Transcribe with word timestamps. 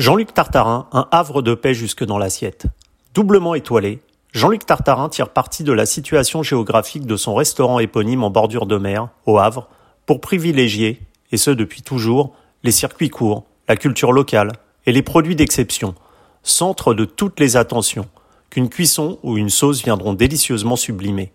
Jean-Luc 0.00 0.32
Tartarin, 0.32 0.86
un 0.92 1.06
havre 1.10 1.42
de 1.42 1.52
paix 1.52 1.74
jusque 1.74 2.04
dans 2.04 2.16
l'assiette. 2.16 2.64
Doublement 3.12 3.54
étoilé, 3.54 4.00
Jean-Luc 4.32 4.64
Tartarin 4.64 5.10
tire 5.10 5.28
parti 5.28 5.62
de 5.62 5.74
la 5.74 5.84
situation 5.84 6.42
géographique 6.42 7.04
de 7.04 7.18
son 7.18 7.34
restaurant 7.34 7.80
éponyme 7.80 8.24
en 8.24 8.30
bordure 8.30 8.64
de 8.64 8.78
mer, 8.78 9.08
au 9.26 9.36
Havre, 9.36 9.68
pour 10.06 10.22
privilégier, 10.22 11.02
et 11.32 11.36
ce 11.36 11.50
depuis 11.50 11.82
toujours, 11.82 12.32
les 12.62 12.70
circuits 12.70 13.10
courts, 13.10 13.44
la 13.68 13.76
culture 13.76 14.12
locale 14.12 14.52
et 14.86 14.92
les 14.92 15.02
produits 15.02 15.36
d'exception, 15.36 15.94
centre 16.42 16.94
de 16.94 17.04
toutes 17.04 17.38
les 17.38 17.58
attentions, 17.58 18.08
qu'une 18.48 18.70
cuisson 18.70 19.18
ou 19.22 19.36
une 19.36 19.50
sauce 19.50 19.84
viendront 19.84 20.14
délicieusement 20.14 20.76
sublimer. 20.76 21.30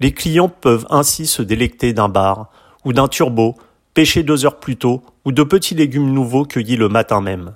Les 0.00 0.14
clients 0.14 0.48
peuvent 0.48 0.86
ainsi 0.88 1.26
se 1.26 1.42
délecter 1.42 1.92
d'un 1.92 2.08
bar 2.08 2.50
ou 2.86 2.94
d'un 2.94 3.08
turbo, 3.08 3.56
pêché 3.92 4.22
deux 4.22 4.46
heures 4.46 4.58
plus 4.58 4.76
tôt, 4.76 5.02
ou 5.26 5.32
de 5.32 5.42
petits 5.42 5.74
légumes 5.74 6.14
nouveaux 6.14 6.46
cueillis 6.46 6.76
le 6.76 6.88
matin 6.88 7.20
même. 7.20 7.52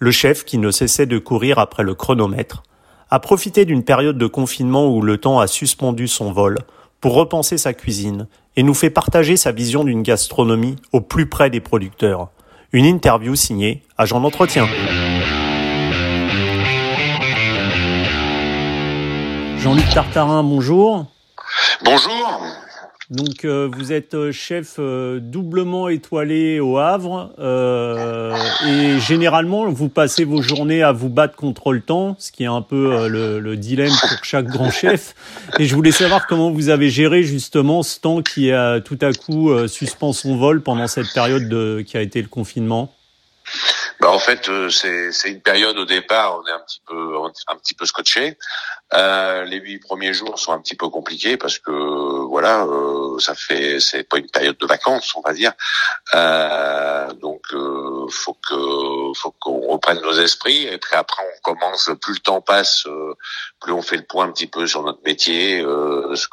Le 0.00 0.12
chef, 0.12 0.44
qui 0.44 0.58
ne 0.58 0.70
cessait 0.70 1.06
de 1.06 1.18
courir 1.18 1.58
après 1.58 1.82
le 1.82 1.94
chronomètre, 1.94 2.62
a 3.10 3.18
profité 3.18 3.64
d'une 3.64 3.82
période 3.82 4.16
de 4.16 4.26
confinement 4.28 4.86
où 4.86 5.02
le 5.02 5.18
temps 5.18 5.40
a 5.40 5.48
suspendu 5.48 6.06
son 6.06 6.30
vol 6.30 6.58
pour 7.00 7.14
repenser 7.14 7.58
sa 7.58 7.72
cuisine 7.72 8.28
et 8.54 8.62
nous 8.62 8.74
fait 8.74 8.90
partager 8.90 9.36
sa 9.36 9.50
vision 9.50 9.82
d'une 9.82 10.02
gastronomie 10.02 10.76
au 10.92 11.00
plus 11.00 11.28
près 11.28 11.50
des 11.50 11.60
producteurs. 11.60 12.28
Une 12.72 12.84
interview 12.84 13.34
signée 13.34 13.82
Agent 13.96 14.20
d'entretien. 14.20 14.68
Jean-Luc 19.58 19.88
Tartarin, 19.92 20.44
bonjour. 20.44 21.06
Bonjour. 21.84 22.40
Donc 23.10 23.46
euh, 23.46 23.70
vous 23.72 23.90
êtes 23.90 24.12
euh, 24.12 24.32
chef 24.32 24.74
euh, 24.78 25.18
doublement 25.18 25.88
étoilé 25.88 26.60
au 26.60 26.76
Havre 26.76 27.32
et 28.66 29.00
généralement 29.00 29.66
vous 29.70 29.88
passez 29.88 30.24
vos 30.24 30.42
journées 30.42 30.82
à 30.82 30.92
vous 30.92 31.08
battre 31.08 31.34
contre 31.34 31.72
le 31.72 31.80
temps, 31.80 32.16
ce 32.18 32.30
qui 32.30 32.42
est 32.42 32.46
un 32.46 32.60
peu 32.60 33.08
le, 33.08 33.40
le, 33.40 33.56
dilemme 33.56 33.92
pour 34.08 34.24
chaque 34.24 34.46
grand 34.46 34.70
chef. 34.70 35.14
Et 35.58 35.64
je 35.64 35.74
voulais 35.74 35.92
savoir 35.92 36.26
comment 36.26 36.50
vous 36.50 36.68
avez 36.68 36.90
géré 36.90 37.22
justement 37.22 37.82
ce 37.82 37.98
temps 37.98 38.20
qui 38.20 38.52
a 38.52 38.80
tout 38.80 38.98
à 39.00 39.12
coup 39.12 39.50
suspend 39.68 40.12
son 40.12 40.36
vol 40.36 40.60
pendant 40.60 40.86
cette 40.86 41.12
période 41.14 41.48
de, 41.48 41.82
qui 41.86 41.96
a 41.96 42.02
été 42.02 42.20
le 42.20 42.28
confinement. 42.28 42.92
Bah 44.00 44.10
en 44.10 44.18
fait, 44.20 44.48
euh, 44.48 44.70
c'est 44.70 45.28
une 45.28 45.40
période 45.40 45.76
au 45.76 45.84
départ, 45.84 46.38
on 46.38 46.46
est 46.46 46.52
un 46.52 46.60
petit 46.60 46.80
peu 46.86 47.16
un 47.48 47.56
petit 47.56 47.74
peu 47.74 47.84
scotché. 47.84 48.38
Euh, 48.94 49.44
les 49.44 49.58
huit 49.58 49.80
premiers 49.80 50.14
jours 50.14 50.38
sont 50.38 50.52
un 50.52 50.60
petit 50.60 50.76
peu 50.76 50.88
compliqués 50.88 51.36
parce 51.36 51.58
que 51.58 51.72
voilà, 52.28 52.64
euh, 52.64 53.18
ça 53.18 53.34
fait 53.34 53.80
c'est 53.80 54.04
pas 54.04 54.18
une 54.18 54.30
période 54.30 54.56
de 54.56 54.66
vacances, 54.66 55.14
on 55.16 55.20
va 55.20 55.32
dire. 55.32 55.52
Euh, 56.14 57.12
donc 57.14 57.42
euh, 57.52 58.06
faut 58.08 58.34
que 58.34 59.18
faut 59.18 59.34
qu'on 59.40 59.66
reprenne 59.66 60.00
nos 60.00 60.12
esprits 60.12 60.66
et 60.68 60.78
puis 60.78 60.94
après 60.94 61.22
on 61.22 61.52
commence. 61.54 61.90
Plus 62.00 62.14
le 62.14 62.20
temps 62.20 62.40
passe, 62.40 62.86
euh, 62.86 63.14
plus 63.60 63.72
on 63.72 63.82
fait 63.82 63.96
le 63.96 64.04
point 64.04 64.26
un 64.26 64.32
petit 64.32 64.46
peu 64.46 64.68
sur 64.68 64.84
notre 64.84 65.02
métier. 65.04 65.60
ce 65.60 66.26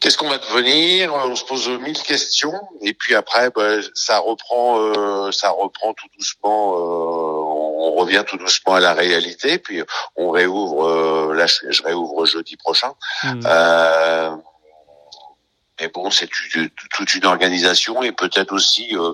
Qu'est-ce 0.00 0.18
qu'on 0.18 0.28
va 0.28 0.38
devenir? 0.38 1.14
On 1.14 1.34
se 1.34 1.44
pose 1.44 1.68
mille 1.68 2.00
questions 2.00 2.52
et 2.82 2.92
puis 2.92 3.14
après, 3.14 3.50
bah, 3.50 3.76
ça 3.94 4.18
reprend, 4.18 4.78
euh, 4.78 5.32
ça 5.32 5.50
reprend 5.50 5.94
tout 5.94 6.06
doucement. 6.18 6.74
Euh, 6.74 7.76
on 7.78 7.94
revient 7.94 8.22
tout 8.26 8.36
doucement 8.36 8.74
à 8.74 8.80
la 8.80 8.92
réalité. 8.92 9.58
Puis 9.58 9.82
on 10.16 10.30
réouvre. 10.30 10.86
Euh, 10.86 11.34
là, 11.34 11.46
je, 11.46 11.82
réouvre 11.82 12.26
jeudi 12.26 12.56
prochain. 12.56 12.92
Mmh. 13.24 13.40
Mais 15.80 15.88
bon, 15.88 16.10
c'est 16.10 16.28
toute 16.28 17.14
une 17.14 17.26
organisation 17.26 18.02
et 18.02 18.12
peut-être 18.12 18.52
aussi. 18.52 18.96
Euh, 18.96 19.12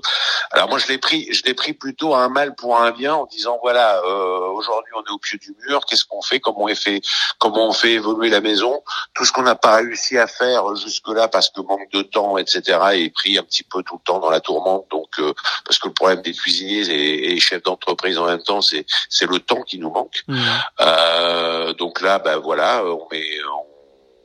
alors 0.52 0.68
moi, 0.68 0.78
je 0.78 0.86
l'ai 0.86 0.98
pris, 0.98 1.28
je 1.32 1.42
l'ai 1.44 1.54
pris 1.54 1.72
plutôt 1.72 2.14
à 2.14 2.20
un 2.20 2.28
mal 2.28 2.54
pour 2.54 2.78
un 2.78 2.92
bien 2.92 3.14
en 3.14 3.26
disant 3.26 3.58
voilà, 3.62 3.98
euh, 4.04 4.48
aujourd'hui 4.50 4.92
on 4.96 5.02
est 5.02 5.10
au 5.10 5.18
pied 5.18 5.38
du 5.38 5.54
mur. 5.66 5.84
Qu'est-ce 5.86 6.04
qu'on 6.04 6.22
fait 6.22 6.38
Comment 6.38 6.64
on 6.64 6.74
fait 6.74 7.02
Comment 7.38 7.68
on 7.68 7.72
fait 7.72 7.92
évoluer 7.92 8.28
la 8.28 8.40
maison 8.40 8.82
Tout 9.14 9.24
ce 9.24 9.32
qu'on 9.32 9.42
n'a 9.42 9.56
pas 9.56 9.76
réussi 9.76 10.18
à 10.18 10.26
faire 10.26 10.76
jusque-là 10.76 11.28
parce 11.28 11.50
que 11.50 11.60
manque 11.60 11.90
de 11.92 12.02
temps, 12.02 12.38
etc. 12.38 12.78
est 12.92 13.10
pris 13.12 13.38
un 13.38 13.42
petit 13.42 13.64
peu 13.64 13.82
tout 13.82 13.96
le 13.96 14.04
temps 14.04 14.20
dans 14.20 14.30
la 14.30 14.40
tourmente. 14.40 14.86
Donc 14.90 15.18
euh, 15.18 15.34
parce 15.64 15.78
que 15.78 15.88
le 15.88 15.94
problème 15.94 16.22
des 16.22 16.32
cuisiniers 16.32 16.88
et, 16.88 17.32
et 17.32 17.40
chefs 17.40 17.62
d'entreprise 17.64 18.18
en 18.18 18.26
même 18.26 18.42
temps, 18.42 18.60
c'est 18.60 18.86
c'est 19.08 19.26
le 19.26 19.40
temps 19.40 19.62
qui 19.62 19.78
nous 19.78 19.90
manque. 19.90 20.22
Mmh. 20.28 20.40
Euh, 20.80 21.72
donc 21.74 22.00
là, 22.00 22.18
ben 22.20 22.36
voilà, 22.36 22.84
on 22.84 23.08
met 23.10 23.24
on 23.44 23.71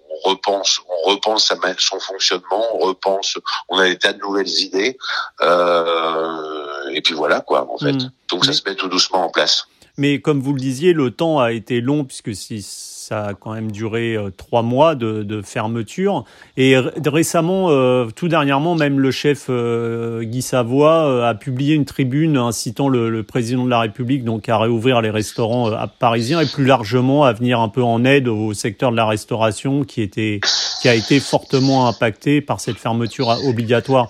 on 0.09 0.29
repense, 0.29 0.79
on 0.87 1.09
repense 1.11 1.51
son 1.79 1.99
fonctionnement, 1.99 2.65
on 2.75 2.79
repense, 2.79 3.37
on 3.69 3.77
a 3.77 3.85
des 3.85 3.97
tas 3.97 4.13
de 4.13 4.19
nouvelles 4.19 4.49
idées, 4.49 4.97
euh, 5.41 6.89
et 6.91 7.01
puis 7.01 7.13
voilà 7.13 7.41
quoi 7.41 7.67
en 7.71 7.77
fait. 7.77 7.93
Mmh. 7.93 8.11
Donc 8.29 8.45
ça 8.45 8.53
se 8.53 8.61
met 8.67 8.75
tout 8.75 8.87
doucement 8.87 9.25
en 9.25 9.29
place. 9.29 9.67
Mais 9.97 10.19
comme 10.19 10.39
vous 10.39 10.53
le 10.53 10.59
disiez, 10.59 10.93
le 10.93 11.11
temps 11.11 11.39
a 11.39 11.51
été 11.51 11.81
long 11.81 12.03
puisque 12.03 12.35
si 12.35 12.61
ça 13.07 13.27
a 13.27 13.33
quand 13.33 13.53
même 13.53 13.71
duré 13.71 14.15
euh, 14.15 14.31
trois 14.35 14.63
mois 14.63 14.95
de, 14.95 15.41
fermeture. 15.41 16.25
Et 16.57 16.75
récemment, 17.05 17.69
euh, 17.69 18.07
tout 18.13 18.27
dernièrement, 18.27 18.75
même 18.75 18.99
le 18.99 19.11
chef 19.11 19.45
euh, 19.49 20.23
Guy 20.23 20.41
Savoie 20.41 21.27
a 21.27 21.33
publié 21.35 21.75
une 21.75 21.85
tribune 21.85 22.35
incitant 22.37 22.89
le, 22.89 23.09
le, 23.09 23.23
président 23.23 23.63
de 23.63 23.69
la 23.69 23.79
République 23.79 24.25
donc 24.25 24.49
à 24.49 24.57
réouvrir 24.57 25.01
les 25.01 25.09
restaurants 25.09 25.71
parisiens 25.99 26.41
et 26.41 26.45
plus 26.45 26.65
largement 26.65 27.23
à 27.23 27.33
venir 27.33 27.59
un 27.61 27.69
peu 27.69 27.83
en 27.83 28.03
aide 28.03 28.27
au 28.27 28.53
secteur 28.53 28.91
de 28.91 28.97
la 28.97 29.05
restauration 29.05 29.83
qui 29.83 30.01
était 30.01 30.41
qui 30.81 30.89
a 30.89 30.95
été 30.95 31.19
fortement 31.19 31.87
impacté 31.87 32.41
par 32.41 32.59
cette 32.59 32.77
fermeture 32.77 33.29
obligatoire. 33.45 34.09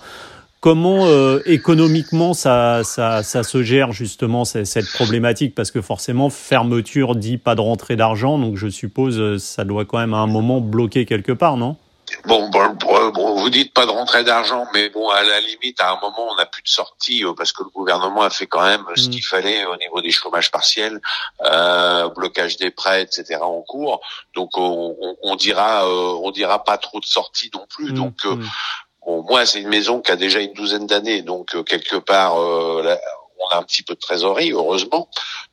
Comment 0.60 1.06
euh, 1.06 1.40
économiquement 1.46 2.34
ça, 2.34 2.82
ça, 2.82 3.22
ça, 3.22 3.44
se 3.44 3.62
gère 3.62 3.92
justement 3.92 4.44
cette 4.44 4.90
problématique? 4.92 5.54
Parce 5.54 5.70
que 5.70 5.80
forcément, 5.80 6.30
fermeture 6.30 7.14
dit 7.14 7.38
pas 7.38 7.54
de 7.54 7.60
rentrée 7.60 7.94
d'argent, 7.94 8.38
donc 8.38 8.56
je 8.56 8.66
suppose 8.66 9.20
euh, 9.20 9.38
ça 9.38 9.64
doit 9.64 9.84
quand 9.84 9.98
même 9.98 10.14
à 10.14 10.18
un 10.18 10.26
moment 10.26 10.60
bloquer 10.60 11.06
quelque 11.06 11.30
part, 11.30 11.56
non? 11.56 11.76
Bon, 12.24 12.50
bon, 12.50 13.36
vous 13.36 13.50
dites 13.50 13.72
pas 13.72 13.86
de 13.86 13.90
rentrée 13.90 14.24
d'argent, 14.24 14.66
mais 14.74 14.88
bon, 14.88 15.08
à 15.10 15.22
la 15.22 15.40
limite, 15.40 15.80
à 15.80 15.92
un 15.92 16.00
moment, 16.00 16.32
on 16.32 16.36
n'a 16.36 16.46
plus 16.46 16.62
de 16.62 16.68
sortie 16.68 17.24
euh, 17.24 17.34
parce 17.36 17.52
que 17.52 17.62
le 17.62 17.70
gouvernement 17.70 18.22
a 18.22 18.30
fait 18.30 18.46
quand 18.46 18.62
même 18.62 18.84
ce 18.96 19.06
mm. 19.06 19.10
qu'il 19.10 19.24
fallait 19.24 19.64
au 19.66 19.76
niveau 19.76 20.00
des 20.00 20.10
chômages 20.10 20.50
partiels, 20.50 21.00
euh, 21.44 22.08
blocage 22.08 22.56
des 22.56 22.70
prêts, 22.70 23.02
etc. 23.02 23.38
en 23.42 23.62
cours. 23.62 24.00
Donc, 24.34 24.56
on, 24.56 24.96
on, 25.22 25.36
dira, 25.36 25.88
on 25.88 26.30
dira 26.32 26.64
pas 26.64 26.78
trop 26.78 26.98
de 26.98 27.06
sorties 27.06 27.50
non 27.54 27.66
plus. 27.68 27.92
Mm. 27.92 27.94
Donc, 27.94 28.24
mm. 28.24 28.42
Bon, 29.08 29.24
moi, 29.26 29.46
c'est 29.46 29.62
une 29.62 29.68
maison 29.68 30.02
qui 30.02 30.12
a 30.12 30.16
déjà 30.16 30.38
une 30.40 30.52
douzaine 30.52 30.86
d'années, 30.86 31.22
donc 31.22 31.54
euh, 31.54 31.62
quelque 31.62 31.96
part, 31.96 32.38
euh, 32.38 32.94
on 33.38 33.48
a 33.48 33.56
un 33.56 33.62
petit 33.62 33.82
peu 33.82 33.94
de 33.94 33.98
trésorerie, 33.98 34.52
heureusement. 34.52 35.08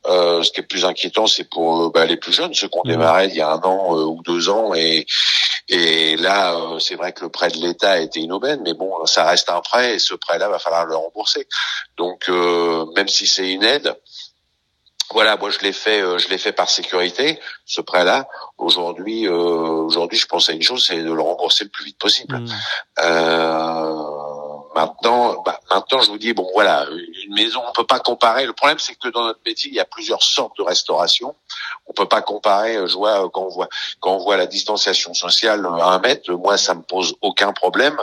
Euh, 0.07 0.43
ce 0.43 0.51
qui 0.51 0.59
est 0.59 0.63
plus 0.63 0.83
inquiétant, 0.83 1.25
c'est 1.25 1.49
pour 1.49 1.89
bah, 1.91 2.05
les 2.05 2.17
plus 2.17 2.33
jeunes, 2.33 2.53
ceux 2.53 2.67
qui 2.67 2.77
ont 2.77 2.81
mmh. 2.83 2.89
démarré 2.89 3.27
il 3.27 3.35
y 3.35 3.39
a 3.39 3.49
un 3.49 3.61
an 3.61 3.95
ou 3.95 4.21
deux 4.23 4.49
ans. 4.49 4.73
Et, 4.73 5.05
et 5.69 6.17
là, 6.17 6.53
c'est 6.79 6.95
vrai 6.95 7.13
que 7.13 7.23
le 7.23 7.29
prêt 7.29 7.47
de 7.47 7.55
l'État 7.55 7.91
a 7.91 7.99
été 7.99 8.19
inaubaine, 8.19 8.59
mais 8.61 8.73
bon, 8.73 9.05
ça 9.05 9.23
reste 9.23 9.49
un 9.49 9.61
prêt 9.61 9.95
et 9.95 9.99
ce 9.99 10.15
prêt-là 10.15 10.49
va 10.49 10.59
falloir 10.59 10.85
le 10.85 10.97
rembourser. 10.97 11.47
Donc, 11.95 12.27
même 12.27 13.07
si 13.07 13.25
c'est 13.25 13.49
une 13.49 13.63
aide, 13.63 13.95
voilà, 15.15 15.37
moi 15.37 15.49
je 15.49 15.59
l'ai 15.59 15.71
fait, 15.71 16.01
euh, 16.01 16.17
je 16.17 16.27
l'ai 16.27 16.37
fait 16.37 16.51
par 16.51 16.69
sécurité, 16.69 17.39
ce 17.65 17.79
prêt-là. 17.79 18.27
Aujourd'hui, 18.57 19.25
euh, 19.25 19.31
aujourd'hui, 19.31 20.19
je 20.19 20.25
pense 20.25 20.49
à 20.49 20.51
une 20.51 20.61
chose, 20.61 20.85
c'est 20.85 21.01
de 21.01 21.13
le 21.13 21.21
rembourser 21.21 21.63
le 21.63 21.69
plus 21.69 21.85
vite 21.85 21.97
possible. 21.97 22.37
Mmh. 22.37 22.47
Euh, 22.99 24.14
Maintenant, 24.75 25.41
bah, 25.45 25.59
maintenant, 25.69 26.01
je 26.01 26.09
vous 26.11 26.17
dis 26.17 26.33
bon, 26.33 26.49
voilà, 26.53 26.85
une 27.25 27.33
maison, 27.33 27.61
on 27.65 27.71
peut 27.71 27.85
pas 27.85 27.99
comparer. 27.99 28.45
Le 28.45 28.51
problème, 28.51 28.77
c'est 28.77 28.95
que 28.95 29.07
dans 29.07 29.23
notre 29.23 29.39
métier, 29.45 29.69
il 29.69 29.75
y 29.75 29.79
a 29.79 29.85
plusieurs 29.85 30.21
sortes 30.21 30.57
de 30.57 30.63
restauration. 30.63 31.33
On 31.87 31.93
peut 31.93 32.07
pas 32.07 32.21
comparer. 32.21 32.75
Euh, 32.75 32.87
je 32.87 32.95
vois 32.95 33.23
euh, 33.23 33.29
quand 33.29 33.43
on 33.43 33.49
voit 33.49 33.69
quand 34.01 34.15
on 34.15 34.17
voit 34.17 34.35
la 34.35 34.47
distanciation 34.47 35.13
sociale 35.13 35.65
à 35.65 35.85
un 35.85 35.99
mètre, 35.99 36.29
moi, 36.33 36.57
ça 36.57 36.75
me 36.75 36.81
pose 36.81 37.15
aucun 37.21 37.53
problème. 37.53 37.97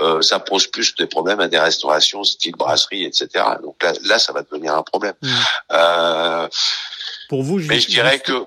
Euh, 0.00 0.22
ça 0.22 0.38
pose 0.38 0.66
plus 0.66 0.94
des 0.94 1.06
problèmes 1.06 1.40
à 1.40 1.48
des 1.48 1.58
restaurations 1.58 2.24
style 2.24 2.56
brasserie, 2.56 3.04
etc. 3.04 3.28
Donc 3.62 3.82
là, 3.82 3.92
là, 4.04 4.18
ça 4.18 4.32
va 4.32 4.42
devenir 4.42 4.74
un 4.74 4.82
problème. 4.82 5.14
Mmh. 5.20 5.28
Euh, 5.72 6.48
Pour 7.28 7.42
vous, 7.42 7.58
mais 7.58 7.80
je 7.80 7.88
dirais 7.88 8.20
que 8.20 8.32
euh, 8.32 8.44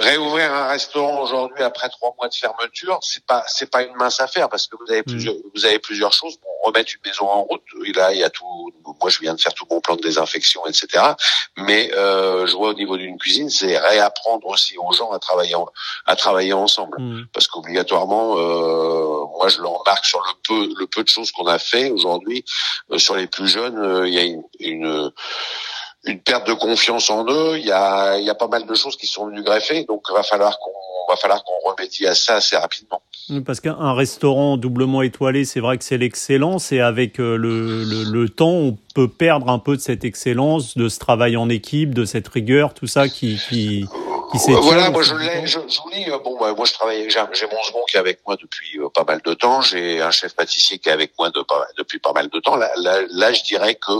réouvrir 0.00 0.52
un 0.52 0.68
restaurant 0.68 1.22
aujourd'hui 1.22 1.62
après 1.62 1.88
trois 1.88 2.14
mois 2.18 2.28
de 2.28 2.34
fermeture, 2.34 2.98
c'est 3.02 3.24
pas 3.24 3.44
c'est 3.48 3.70
pas 3.70 3.82
une 3.82 3.94
mince 3.96 4.20
affaire 4.20 4.48
parce 4.48 4.66
que 4.66 4.76
vous 4.76 4.90
avez 4.90 5.00
mm. 5.00 5.04
plusieurs 5.04 5.34
vous 5.54 5.64
avez 5.64 5.78
plusieurs 5.78 6.12
choses. 6.12 6.36
Bon, 6.40 6.48
remettre 6.62 6.92
une 6.94 7.10
maison 7.10 7.28
en 7.28 7.42
route, 7.42 7.62
et 7.84 7.92
là 7.92 8.12
il 8.12 8.18
y 8.18 8.24
a 8.24 8.30
tout. 8.30 8.72
Moi 9.00 9.10
je 9.10 9.18
viens 9.20 9.34
de 9.34 9.40
faire 9.40 9.54
tout 9.54 9.66
mon 9.70 9.80
plan 9.80 9.96
de 9.96 10.02
désinfection, 10.02 10.66
etc. 10.66 11.04
Mais 11.56 11.90
euh, 11.94 12.46
je 12.46 12.54
vois 12.54 12.70
au 12.70 12.74
niveau 12.74 12.96
d'une 12.96 13.18
cuisine, 13.18 13.50
c'est 13.50 13.78
réapprendre 13.78 14.46
aussi 14.46 14.76
aux 14.78 14.92
gens 14.92 15.10
à 15.10 15.18
travailler 15.18 15.56
à 16.06 16.16
travailler 16.16 16.52
ensemble 16.52 17.00
mm. 17.00 17.26
parce 17.32 17.46
qu'obligatoirement, 17.46 18.36
euh, 18.38 19.24
moi 19.36 19.48
je 19.48 19.60
l'embarque 19.60 20.04
sur 20.04 20.20
le 20.20 20.32
peu 20.46 20.74
le 20.78 20.86
peu 20.86 21.02
de 21.02 21.08
choses 21.08 21.32
qu'on 21.32 21.46
a 21.46 21.58
fait 21.58 21.90
aujourd'hui 21.90 22.44
euh, 22.90 22.98
sur 22.98 23.16
les 23.16 23.26
plus 23.26 23.48
jeunes. 23.48 23.78
Euh, 23.78 24.08
il 24.08 24.14
y 24.14 24.18
a 24.18 24.22
une, 24.22 24.42
une 24.60 25.12
une 26.04 26.20
perte 26.20 26.46
de 26.46 26.54
confiance 26.54 27.10
en 27.10 27.24
eux. 27.28 27.58
Il 27.58 27.64
y 27.64 27.72
a, 27.72 28.34
pas 28.38 28.48
mal 28.48 28.66
de 28.66 28.74
choses 28.74 28.96
qui 28.96 29.06
sont 29.06 29.26
venues 29.26 29.42
greffer, 29.42 29.84
donc 29.84 30.02
va 30.10 30.22
falloir 30.22 30.58
qu'on 30.58 30.70
va 31.12 31.16
falloir 31.16 31.42
qu'on 31.44 31.70
remédie 31.70 32.06
à 32.06 32.14
ça 32.14 32.36
assez 32.36 32.56
rapidement. 32.56 33.02
Parce 33.44 33.60
qu'un 33.60 33.92
restaurant 33.92 34.56
doublement 34.56 35.02
étoilé, 35.02 35.44
c'est 35.44 35.60
vrai 35.60 35.76
que 35.78 35.84
c'est 35.84 35.98
l'excellence, 35.98 36.72
et 36.72 36.80
avec 36.80 37.20
euh, 37.20 37.36
le, 37.36 37.84
le, 37.84 38.28
temps, 38.28 38.50
on 38.50 38.78
peut 38.94 39.08
perdre 39.08 39.48
un 39.50 39.58
peu 39.58 39.76
de 39.76 39.80
cette 39.80 40.04
excellence, 40.04 40.76
de 40.76 40.88
ce 40.88 40.98
travail 40.98 41.36
en 41.36 41.48
équipe, 41.48 41.94
de 41.94 42.04
cette 42.04 42.28
rigueur, 42.28 42.74
tout 42.74 42.86
ça 42.86 43.08
qui, 43.08 43.86
voilà, 44.32 44.90
moi 44.90 45.02
je 45.02 45.14
l'ai, 45.14 45.46
je, 45.46 45.58
je 45.68 45.80
vous 45.80 45.90
dis, 45.90 46.04
bon, 46.22 46.36
moi 46.38 46.64
je 46.64 46.72
travaille, 46.72 47.08
j'ai 47.10 47.46
mon 47.46 47.62
second 47.62 47.84
qui 47.88 47.96
est 47.96 48.00
avec 48.00 48.20
moi 48.26 48.36
depuis 48.40 48.78
euh, 48.78 48.88
pas 48.88 49.04
mal 49.04 49.20
de 49.24 49.34
temps, 49.34 49.60
j'ai 49.60 50.00
un 50.00 50.10
chef 50.10 50.34
pâtissier 50.34 50.78
qui 50.78 50.88
est 50.88 50.92
avec 50.92 51.12
moi 51.18 51.30
de, 51.30 51.44
depuis 51.78 51.98
pas 51.98 52.12
mal 52.12 52.28
de 52.28 52.38
temps. 52.40 52.56
Là, 52.56 52.70
là, 52.76 53.00
là 53.08 53.32
je 53.32 53.42
dirais 53.42 53.74
que 53.74 53.92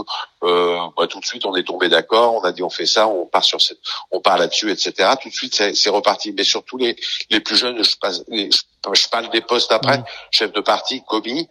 euh, 0.43 0.77
bah, 0.97 1.07
tout 1.07 1.19
de 1.19 1.25
suite 1.25 1.45
on 1.45 1.55
est 1.55 1.63
tombé 1.63 1.89
d'accord, 1.89 2.35
on 2.35 2.41
a 2.41 2.51
dit 2.51 2.63
on 2.63 2.69
fait 2.69 2.85
ça, 2.85 3.07
on 3.07 3.25
part 3.25 3.43
sur 3.43 3.61
cette, 3.61 3.79
on 4.11 4.21
part 4.21 4.37
là-dessus, 4.37 4.71
etc. 4.71 5.09
Tout 5.21 5.29
de 5.29 5.33
suite 5.33 5.73
c'est 5.73 5.89
reparti. 5.89 6.33
Mais 6.33 6.43
surtout 6.43 6.77
les 6.77 6.95
les 7.29 7.39
plus 7.39 7.55
jeunes, 7.55 7.83
je, 7.83 7.95
passe, 7.97 8.23
je, 8.29 9.09
parle 9.09 9.29
des 9.31 9.41
postes 9.41 9.71
après, 9.71 9.97
mmh. 9.97 10.05
chef 10.31 10.51
de 10.53 10.61
parti, 10.61 11.03
commis. 11.05 11.49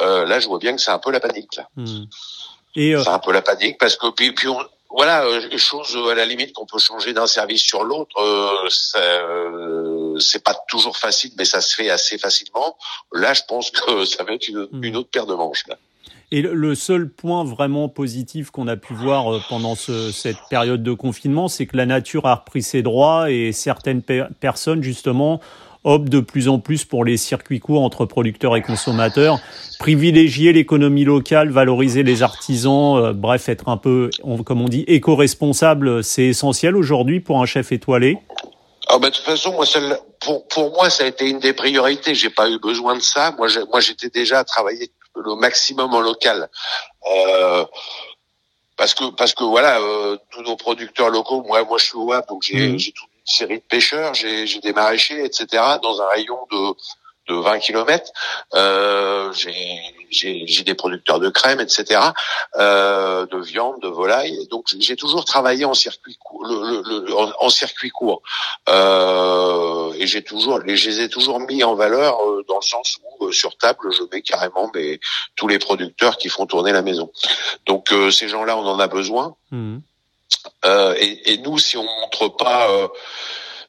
Euh, 0.00 0.24
là, 0.26 0.40
je 0.40 0.48
vois 0.48 0.58
bien 0.58 0.74
que 0.74 0.80
c'est 0.80 0.90
un 0.90 0.98
peu 0.98 1.10
la 1.10 1.20
panique 1.20 1.56
là. 1.56 1.68
Mmh. 1.76 2.04
Et 2.76 2.94
euh... 2.94 3.02
C'est 3.02 3.10
un 3.10 3.18
peu 3.18 3.32
la 3.32 3.42
panique 3.42 3.78
parce 3.78 3.96
que 3.96 4.08
puis, 4.10 4.32
puis 4.32 4.48
on, 4.48 4.58
voilà, 4.92 5.24
euh, 5.24 5.56
chose 5.56 5.96
à 6.10 6.14
la 6.14 6.26
limite 6.26 6.52
qu'on 6.52 6.66
peut 6.66 6.78
changer 6.78 7.12
d'un 7.12 7.26
service 7.26 7.62
sur 7.62 7.82
l'autre, 7.82 8.16
euh, 8.18 8.68
euh, 8.96 10.18
c'est 10.18 10.44
pas 10.44 10.54
toujours 10.68 10.96
facile, 10.96 11.32
mais 11.38 11.44
ça 11.44 11.60
se 11.60 11.74
fait 11.74 11.90
assez 11.90 12.18
facilement. 12.18 12.76
Là, 13.12 13.32
je 13.32 13.42
pense 13.48 13.70
que 13.70 14.04
ça 14.04 14.22
va 14.24 14.34
être 14.34 14.48
une, 14.48 14.68
hmm. 14.70 14.96
autre 14.96 15.08
paire 15.10 15.26
de 15.26 15.34
manches. 15.34 15.66
Là. 15.66 15.78
Et 16.30 16.40
le 16.40 16.74
seul 16.74 17.10
point 17.10 17.44
vraiment 17.44 17.90
positif 17.90 18.50
qu'on 18.50 18.66
a 18.66 18.76
pu 18.76 18.94
voir 18.94 19.34
euh, 19.34 19.40
pendant 19.50 19.74
ce, 19.74 20.10
cette 20.12 20.38
période 20.48 20.82
de 20.82 20.92
confinement, 20.92 21.48
c'est 21.48 21.66
que 21.66 21.76
la 21.76 21.84
nature 21.84 22.26
a 22.26 22.36
repris 22.36 22.62
ses 22.62 22.82
droits 22.82 23.30
et 23.30 23.52
certaines 23.52 24.02
personnes, 24.02 24.82
justement, 24.82 25.40
optent 25.84 26.08
de 26.08 26.20
plus 26.20 26.48
en 26.48 26.58
plus 26.58 26.84
pour 26.84 27.04
les 27.04 27.16
circuits 27.16 27.60
courts 27.60 27.82
entre 27.82 28.04
producteurs 28.04 28.56
et 28.56 28.62
consommateurs, 28.62 29.40
privilégier 29.78 30.52
l'économie 30.52 31.04
locale, 31.04 31.50
valoriser 31.50 32.02
les 32.02 32.22
artisans, 32.22 32.96
euh, 32.96 33.12
bref, 33.12 33.48
être 33.48 33.68
un 33.68 33.76
peu, 33.76 34.10
comme 34.44 34.62
on 34.62 34.68
dit, 34.68 34.84
éco-responsable, 34.86 36.04
c'est 36.04 36.26
essentiel 36.26 36.76
aujourd'hui 36.76 37.20
pour 37.20 37.40
un 37.40 37.46
chef 37.46 37.72
étoilé 37.72 38.18
ah 38.88 38.98
ben, 38.98 39.08
de 39.08 39.14
toute 39.14 39.24
façon, 39.24 39.52
moi, 39.52 39.64
pour, 40.20 40.46
pour 40.48 40.72
moi, 40.72 40.90
ça 40.90 41.04
a 41.04 41.06
été 41.06 41.30
une 41.30 41.38
des 41.38 41.54
priorités. 41.54 42.14
J'ai 42.14 42.28
pas 42.28 42.50
eu 42.50 42.58
besoin 42.58 42.94
de 42.94 43.00
ça. 43.00 43.32
Moi, 43.38 43.48
moi, 43.70 43.80
j'étais 43.80 44.10
déjà 44.10 44.40
à 44.40 44.44
travailler 44.44 44.90
le 45.16 45.34
maximum 45.36 45.94
en 45.94 46.00
local. 46.00 46.50
Euh, 47.10 47.64
parce 48.76 48.94
que 48.94 49.10
parce 49.10 49.34
que 49.34 49.44
voilà, 49.44 49.78
euh, 49.80 50.16
tous 50.30 50.42
nos 50.42 50.56
producteurs 50.56 51.10
locaux, 51.10 51.42
moi 51.42 51.62
moi 51.64 51.78
je 51.78 51.84
suis 51.84 51.96
au 51.96 52.04
WAP, 52.04 52.28
donc 52.28 52.42
j'ai 52.42 52.68
mmh. 52.68 52.76
toute 52.76 52.94
une 53.11 53.11
série 53.24 53.58
de 53.58 53.64
pêcheurs, 53.64 54.14
j'ai 54.14 54.46
des 54.60 54.72
maraîchers, 54.72 55.24
etc. 55.24 55.46
Dans 55.82 56.00
un 56.00 56.08
rayon 56.08 56.38
de 56.50 56.74
de 57.28 57.34
20 57.34 57.58
km. 57.60 58.12
Euh, 58.54 59.32
j'ai 59.32 60.62
des 60.64 60.74
producteurs 60.74 61.20
de 61.20 61.28
crème, 61.28 61.60
etc., 61.60 62.00
euh, 62.56 63.26
de 63.26 63.38
viande, 63.38 63.80
de 63.80 63.88
volaille. 63.88 64.46
Donc 64.50 64.66
j'ai 64.78 64.96
toujours 64.96 65.24
travaillé 65.24 65.64
en 65.64 65.74
circuit 65.74 66.16
court, 66.16 66.44
le, 66.44 66.82
le, 66.82 67.14
en, 67.14 67.48
circuit 67.48 67.90
court. 67.90 68.22
Euh, 68.68 69.92
et 69.94 70.06
j'ai 70.06 70.22
toujours, 70.22 70.60
je 70.66 70.88
les 70.88 71.00
ai 71.00 71.08
toujours 71.08 71.40
mis 71.40 71.64
en 71.64 71.74
valeur 71.74 72.20
euh, 72.20 72.44
dans 72.48 72.56
le 72.56 72.62
sens 72.62 72.98
où 73.04 73.26
euh, 73.26 73.32
sur 73.32 73.56
table 73.56 73.92
je 73.92 74.02
mets 74.12 74.22
carrément 74.22 74.70
mes, 74.74 75.00
tous 75.36 75.48
les 75.48 75.58
producteurs 75.58 76.18
qui 76.18 76.28
font 76.28 76.46
tourner 76.46 76.72
la 76.72 76.82
maison. 76.82 77.10
Donc 77.66 77.92
euh, 77.92 78.10
ces 78.10 78.28
gens-là, 78.28 78.56
on 78.56 78.66
en 78.66 78.78
a 78.78 78.88
besoin. 78.88 79.36
Mmh. 79.50 79.78
Et, 80.64 81.32
et, 81.32 81.38
nous, 81.38 81.58
si 81.58 81.76
on 81.76 81.84
montre 81.84 82.28
pas 82.28 82.68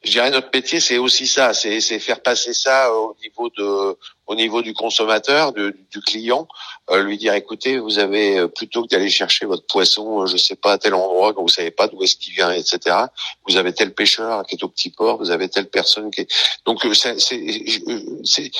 je 0.04 0.10
dirais 0.10 0.30
notre 0.30 0.50
métier 0.52 0.80
c'est 0.80 0.98
aussi 0.98 1.26
ça, 1.26 1.54
c'est 1.54 1.80
faire 1.98 2.20
passer 2.20 2.52
ça 2.52 2.92
au 2.92 3.16
niveau 3.22 3.48
de 3.50 3.96
au 4.26 4.34
niveau 4.34 4.62
du 4.62 4.72
consommateur, 4.74 5.52
du 5.52 6.00
client, 6.06 6.48
euh, 6.90 7.02
lui 7.02 7.18
dire 7.18 7.34
écoutez, 7.34 7.78
vous 7.78 7.98
avez 7.98 8.38
euh, 8.38 8.48
plutôt 8.48 8.82
que 8.82 8.88
d'aller 8.88 9.10
chercher 9.10 9.44
votre 9.44 9.66
poisson, 9.66 10.22
euh, 10.22 10.26
je 10.26 10.38
sais 10.38 10.56
pas 10.56 10.72
à 10.72 10.78
tel 10.78 10.94
endroit, 10.94 11.34
quand 11.34 11.42
vous 11.42 11.48
savez 11.48 11.70
pas 11.70 11.88
d'où 11.88 12.02
est-ce 12.02 12.16
qu'il 12.16 12.32
vient, 12.32 12.50
etc. 12.50 12.96
Vous 13.46 13.56
avez 13.56 13.74
tel 13.74 13.94
pêcheur 13.94 14.46
qui 14.46 14.56
est 14.56 14.64
au 14.64 14.68
petit 14.68 14.90
port, 14.90 15.18
vous 15.18 15.30
avez 15.30 15.48
telle 15.48 15.68
personne 15.68 16.10
qui 16.10 16.22
est 16.22 16.32
donc 16.64 16.86
c'est 16.94 18.50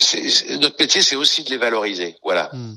c'est 0.00 0.56
notre 0.58 0.76
métier, 0.78 1.02
c'est 1.02 1.16
aussi 1.16 1.44
de 1.44 1.50
les 1.50 1.56
valoriser, 1.56 2.16
voilà. 2.22 2.50
Hmm. 2.52 2.76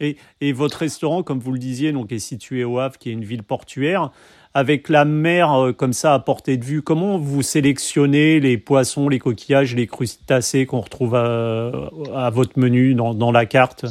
Et, 0.00 0.16
et 0.40 0.52
votre 0.52 0.78
restaurant, 0.78 1.22
comme 1.22 1.40
vous 1.40 1.52
le 1.52 1.58
disiez, 1.58 1.92
donc 1.92 2.12
est 2.12 2.18
situé 2.18 2.64
au 2.64 2.78
Havre, 2.78 2.98
qui 2.98 3.10
est 3.10 3.12
une 3.12 3.24
ville 3.24 3.42
portuaire. 3.42 4.10
Avec 4.52 4.88
la 4.88 5.04
mer 5.04 5.52
euh, 5.52 5.72
comme 5.72 5.92
ça 5.92 6.12
à 6.12 6.18
portée 6.18 6.56
de 6.56 6.64
vue, 6.64 6.82
comment 6.82 7.18
vous 7.18 7.42
sélectionnez 7.42 8.40
les 8.40 8.58
poissons, 8.58 9.08
les 9.08 9.20
coquillages, 9.20 9.76
les 9.76 9.86
crustacés 9.86 10.66
qu'on 10.66 10.80
retrouve 10.80 11.14
à, 11.14 12.30
votre 12.30 12.58
menu 12.58 12.94
dans, 12.94 13.14
dans 13.14 13.30
la 13.30 13.46
carte? 13.46 13.84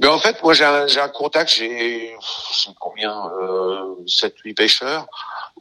Mais 0.00 0.06
en 0.06 0.18
fait, 0.18 0.42
moi, 0.42 0.54
j'ai 0.54 0.64
un, 0.64 0.86
un, 0.86 1.08
contact, 1.08 1.50
j'ai 1.50 2.14
combien, 2.80 3.12
euh, 3.42 3.94
7-8 4.06 4.54
pêcheurs 4.54 5.06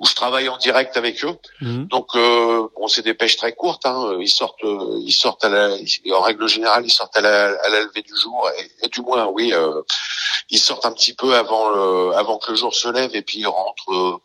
où 0.04 0.06
je 0.06 0.16
travaille 0.16 0.50
en 0.50 0.58
direct 0.58 0.98
avec 0.98 1.24
eux. 1.24 1.38
Mhm. 1.62 1.86
Donc, 1.86 2.10
euh, 2.16 2.68
bon, 2.76 2.88
c'est 2.90 3.04
des 3.04 3.14
pêches 3.14 3.38
très 3.38 3.54
courtes. 3.54 3.86
Hein. 3.86 4.18
Ils 4.20 4.28
sortent, 4.30 4.64
euh, 4.66 5.00
ils 5.00 5.14
sortent 5.14 5.46
à 5.46 5.50
la, 5.50 5.70
en 6.14 6.22
règle 6.22 6.48
générale, 6.50 6.84
ils 6.86 6.92
sortent 6.92 7.16
à 7.16 7.22
la, 7.22 7.46
à 7.62 7.70
la 7.70 7.80
levée 7.80 8.02
du 8.02 8.16
jour, 8.16 8.50
et, 8.82 8.88
du 8.90 9.02
moins, 9.02 9.26
oui, 9.28 9.54
euh, 9.54 9.82
ils 10.50 10.60
sortent 10.60 10.86
un 10.86 10.92
petit 10.92 11.14
peu 11.14 11.36
avant, 11.36 11.70
le, 11.70 12.16
avant 12.16 12.38
que 12.38 12.52
le 12.52 12.58
jour 12.58 12.76
se 12.76 12.90
lève, 12.90 13.12
et 13.16 13.22
puis 13.22 13.40
ils 13.40 13.48
rentrent. 13.48 13.94
Euh, 13.94 14.18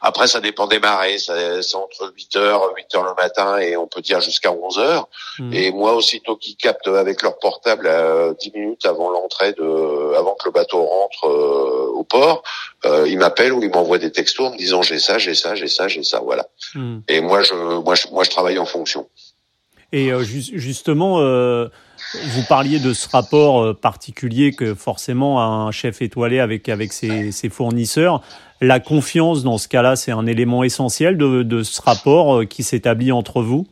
après, 0.00 0.26
ça 0.26 0.40
dépend 0.40 0.66
des 0.66 0.80
marées. 0.80 1.18
C'est 1.18 1.74
entre 1.76 2.12
8 2.14 2.36
heures, 2.36 2.62
8 2.76 2.94
heures 2.96 3.04
le 3.04 3.14
matin, 3.14 3.56
et 3.58 3.76
on 3.76 3.86
peut 3.86 4.02
dire 4.02 4.20
jusqu'à 4.20 4.52
11 4.52 4.78
heures. 4.78 5.08
Mhm. 5.38 5.52
Et 5.54 5.70
moi, 5.70 5.94
aussitôt 5.94 6.36
qu'ils 6.36 6.56
captent 6.56 6.88
avec 6.88 7.22
leur 7.22 7.38
portable 7.38 7.86
à 7.86 8.34
10 8.34 8.52
minutes 8.52 8.84
avant 8.84 9.10
l'entrée 9.10 9.52
de, 9.52 10.14
avant 10.16 10.34
que 10.34 10.46
le 10.46 10.50
bateau 10.50 10.84
rentre 10.84 11.28
au 11.94 12.04
port, 12.04 12.42
ils 12.84 13.18
m'appellent 13.18 13.52
ou 13.52 13.62
ils 13.62 13.70
m'envoient 13.70 13.98
des 13.98 14.12
textos 14.12 14.48
en 14.48 14.52
me 14.52 14.58
disant 14.58 14.82
j'ai 14.82 14.98
ça, 14.98 15.18
j'ai 15.18 15.34
ça, 15.34 15.54
j'ai 15.54 15.68
ça, 15.68 15.88
j'ai 15.88 16.02
ça, 16.02 16.20
voilà. 16.20 16.46
Hmm. 16.74 16.98
Et 17.08 17.20
moi 17.20 17.42
je, 17.42 17.54
moi, 17.54 17.94
je, 17.94 18.08
moi, 18.08 18.24
je 18.24 18.30
travaille 18.30 18.58
en 18.58 18.66
fonction. 18.66 19.08
Et 19.92 20.12
euh, 20.12 20.24
justement, 20.24 21.20
euh, 21.20 21.68
vous 22.30 22.42
parliez 22.48 22.80
de 22.80 22.92
ce 22.92 23.08
rapport 23.08 23.62
euh, 23.62 23.74
particulier 23.74 24.52
que 24.52 24.74
forcément 24.74 25.40
un 25.40 25.70
chef 25.70 26.02
étoilé 26.02 26.40
avec 26.40 26.68
avec 26.68 26.92
ses, 26.92 27.30
ses 27.30 27.48
fournisseurs. 27.48 28.20
La 28.60 28.80
confiance 28.80 29.44
dans 29.44 29.56
ce 29.56 29.68
cas-là, 29.68 29.94
c'est 29.94 30.10
un 30.10 30.26
élément 30.26 30.64
essentiel 30.64 31.16
de, 31.16 31.44
de 31.44 31.62
ce 31.62 31.80
rapport 31.80 32.44
qui 32.48 32.64
s'établit 32.64 33.12
entre 33.12 33.40
vous? 33.40 33.66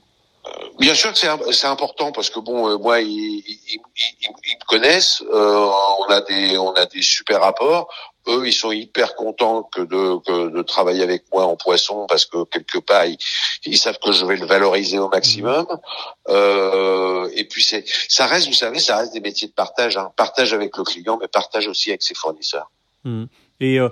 Bien 0.78 0.94
sûr 0.94 1.12
que 1.12 1.18
c'est 1.52 1.66
important 1.66 2.12
parce 2.12 2.30
que 2.30 2.40
bon, 2.40 2.78
moi 2.78 3.00
ils, 3.00 3.08
ils, 3.08 3.60
ils, 3.68 3.80
ils 4.22 4.56
me 4.56 4.66
connaissent, 4.66 5.22
euh, 5.32 5.70
on 6.00 6.12
a 6.12 6.20
des 6.20 6.58
on 6.58 6.72
a 6.72 6.86
des 6.86 7.02
super 7.02 7.40
rapports 7.40 7.88
eux, 8.28 8.46
ils 8.46 8.52
sont 8.52 8.72
hyper 8.72 9.14
contents 9.14 9.62
que 9.64 9.80
de, 9.80 10.18
que 10.26 10.48
de 10.48 10.62
travailler 10.62 11.02
avec 11.02 11.24
moi 11.32 11.44
en 11.44 11.56
poisson 11.56 12.06
parce 12.08 12.26
que 12.26 12.44
quelque 12.44 12.78
part, 12.78 13.04
ils, 13.64 13.78
savent 13.78 13.98
que 13.98 14.12
je 14.12 14.24
vais 14.24 14.36
le 14.36 14.46
valoriser 14.46 14.98
au 14.98 15.08
maximum. 15.08 15.66
Euh, 16.28 17.28
et 17.34 17.44
puis 17.44 17.62
c'est, 17.62 17.84
ça 18.08 18.26
reste, 18.26 18.46
vous 18.46 18.52
savez, 18.52 18.78
ça 18.78 18.98
reste 18.98 19.12
des 19.12 19.20
métiers 19.20 19.48
de 19.48 19.52
partage, 19.52 19.96
hein. 19.96 20.10
partage 20.16 20.52
avec 20.52 20.76
le 20.76 20.84
client, 20.84 21.18
mais 21.20 21.28
partage 21.28 21.66
aussi 21.66 21.90
avec 21.90 22.02
ses 22.02 22.14
fournisseurs. 22.14 22.70
Mmh. 23.04 23.24
Et, 23.62 23.78
euh, 23.78 23.88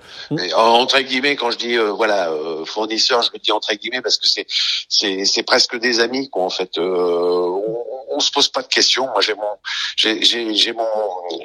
entre 0.57 1.01
guillemets, 1.01 1.37
quand 1.37 1.53
je 1.53 1.59
dis 1.59 1.77
euh, 1.77 1.93
voilà 1.93 2.31
euh, 2.31 2.65
fournisseur, 2.65 3.23
je 3.23 3.31
me 3.33 3.39
dis 3.39 3.53
entre 3.53 3.73
guillemets 3.75 4.03
parce 4.03 4.17
que 4.17 4.27
c'est 4.27 4.47
c'est 4.89 5.25
c'est 5.25 5.45
presque 5.45 5.79
des 5.79 6.01
amis 6.01 6.29
quoi 6.29 6.43
en 6.43 6.51
fait. 6.51 6.77
Euh, 6.77 6.83
on, 6.83 7.87
on, 8.11 8.21
se 8.21 8.33
pose 8.33 8.49
pas 8.49 8.63
de 8.63 8.67
questions. 8.67 9.07
Moi 9.07 9.21
j'ai 9.21 9.35
mon 9.35 9.57
j'ai 9.97 10.23
j'ai 10.23 10.73
mon 10.73 10.89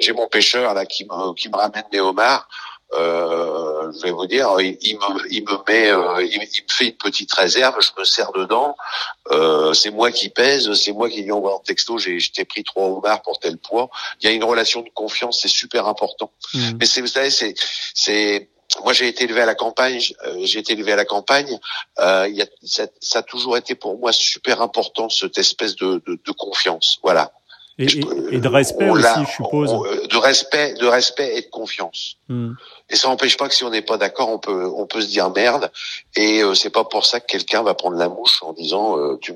j'ai 0.00 0.12
mon 0.12 0.26
pêcheur 0.26 0.74
là 0.74 0.86
qui 0.86 1.04
me 1.04 1.34
qui 1.34 1.48
me 1.48 1.56
ramène 1.56 1.84
des 1.92 2.00
homards 2.00 2.48
je 2.92 4.02
vais 4.02 4.10
vous 4.10 4.26
dire, 4.26 4.48
il, 4.60 4.76
il, 4.80 4.96
me, 4.96 5.32
il 5.32 5.44
me 5.44 5.56
met, 5.68 5.90
euh, 5.90 6.24
il, 6.24 6.40
me 6.40 6.72
fait 6.72 6.86
une 6.86 6.96
petite 6.96 7.32
réserve, 7.32 7.76
je 7.80 7.90
me 7.98 8.04
sers 8.04 8.32
dedans. 8.32 8.76
Euh, 9.30 9.72
c'est 9.72 9.90
moi 9.90 10.10
qui 10.10 10.28
pèse, 10.28 10.72
c'est 10.74 10.92
moi 10.92 11.08
qui 11.08 11.22
lui 11.22 11.32
envoie 11.32 11.54
en 11.54 11.58
texto. 11.60 11.98
J'ai, 11.98 12.18
t'ai 12.32 12.44
pris 12.44 12.64
trois 12.64 12.86
homards 12.86 13.22
pour 13.22 13.38
tel 13.38 13.58
poids. 13.58 13.90
Il 14.20 14.28
y 14.28 14.32
a 14.32 14.34
une 14.34 14.44
relation 14.44 14.82
de 14.82 14.88
confiance, 14.94 15.40
c'est 15.42 15.48
super 15.48 15.86
important. 15.86 16.30
Mmh. 16.54 16.70
Mais 16.80 16.86
c'est, 16.86 17.00
vous 17.00 17.06
savez, 17.06 17.30
c'est, 17.30 17.54
c'est 17.94 18.48
moi 18.82 18.92
j'ai 18.92 19.08
été 19.08 19.24
élevé 19.24 19.40
à 19.42 19.46
la 19.46 19.54
campagne, 19.54 20.00
euh, 20.26 20.40
j'ai 20.42 20.58
été 20.58 20.72
élevé 20.72 20.92
à 20.92 20.96
la 20.96 21.04
campagne. 21.04 21.58
Euh, 21.98 22.26
il 22.28 22.36
y 22.36 22.42
a, 22.42 22.46
ça, 22.64 22.86
ça, 23.00 23.20
a 23.20 23.22
toujours 23.22 23.56
été 23.56 23.74
pour 23.74 23.98
moi 23.98 24.12
super 24.12 24.60
important 24.60 25.08
cette 25.08 25.38
espèce 25.38 25.76
de, 25.76 26.02
de, 26.06 26.18
de 26.24 26.32
confiance. 26.32 26.98
Voilà. 27.02 27.32
Et, 27.78 27.84
et, 28.30 28.38
de 28.38 28.48
respect 28.48 28.88
aussi, 28.88 29.04
je 29.26 29.32
suppose. 29.32 29.70
de 29.70 30.16
respect, 30.16 30.74
de 30.74 30.86
respect 30.86 31.36
et 31.36 31.42
de 31.42 31.50
confiance. 31.50 32.16
Hmm. 32.28 32.52
Et 32.88 32.96
ça 32.96 33.08
n'empêche 33.08 33.36
pas 33.36 33.48
que 33.48 33.54
si 33.54 33.64
on 33.64 33.70
n'est 33.70 33.82
pas 33.82 33.98
d'accord, 33.98 34.30
on 34.30 34.38
peut, 34.38 34.66
on 34.76 34.86
peut 34.86 35.02
se 35.02 35.08
dire 35.08 35.30
merde. 35.30 35.70
Et 36.16 36.42
euh, 36.42 36.54
c'est 36.54 36.70
pas 36.70 36.84
pour 36.84 37.04
ça 37.04 37.20
que 37.20 37.26
quelqu'un 37.26 37.62
va 37.62 37.74
prendre 37.74 37.98
la 37.98 38.08
mouche 38.08 38.42
en 38.42 38.54
disant, 38.54 38.98
euh, 38.98 39.18
tu, 39.20 39.32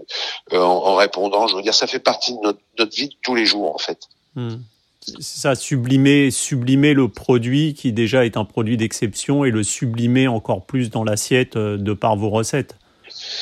euh, 0.53 0.59
en, 0.59 0.95
répondant. 0.95 1.49
Je 1.49 1.57
veux 1.57 1.63
dire, 1.63 1.75
ça 1.75 1.87
fait 1.87 1.99
partie 1.99 2.33
de 2.33 2.39
notre, 2.43 2.61
notre, 2.79 2.97
vie 2.97 3.09
de 3.09 3.15
tous 3.23 3.35
les 3.35 3.45
jours 3.45 3.75
en 3.75 3.79
fait. 3.79 3.99
Hmm. 4.37 4.59
ça 5.19 5.57
sublimer 5.57 6.31
sublimer 6.31 6.95
le 6.95 7.09
produit 7.09 7.75
qui 7.75 7.93
déjà 7.93 8.25
est 8.25 8.37
un 8.37 8.45
produit 8.45 8.77
d'exception 8.77 9.45
et 9.45 9.51
le 9.51 9.65
sublimer 9.65 10.29
encore 10.29 10.65
plus 10.65 10.89
dans 10.89 11.03
l'assiette 11.03 11.59
de 11.59 11.93
par 11.93 12.17
vos 12.17 12.31
recettes. 12.31 12.77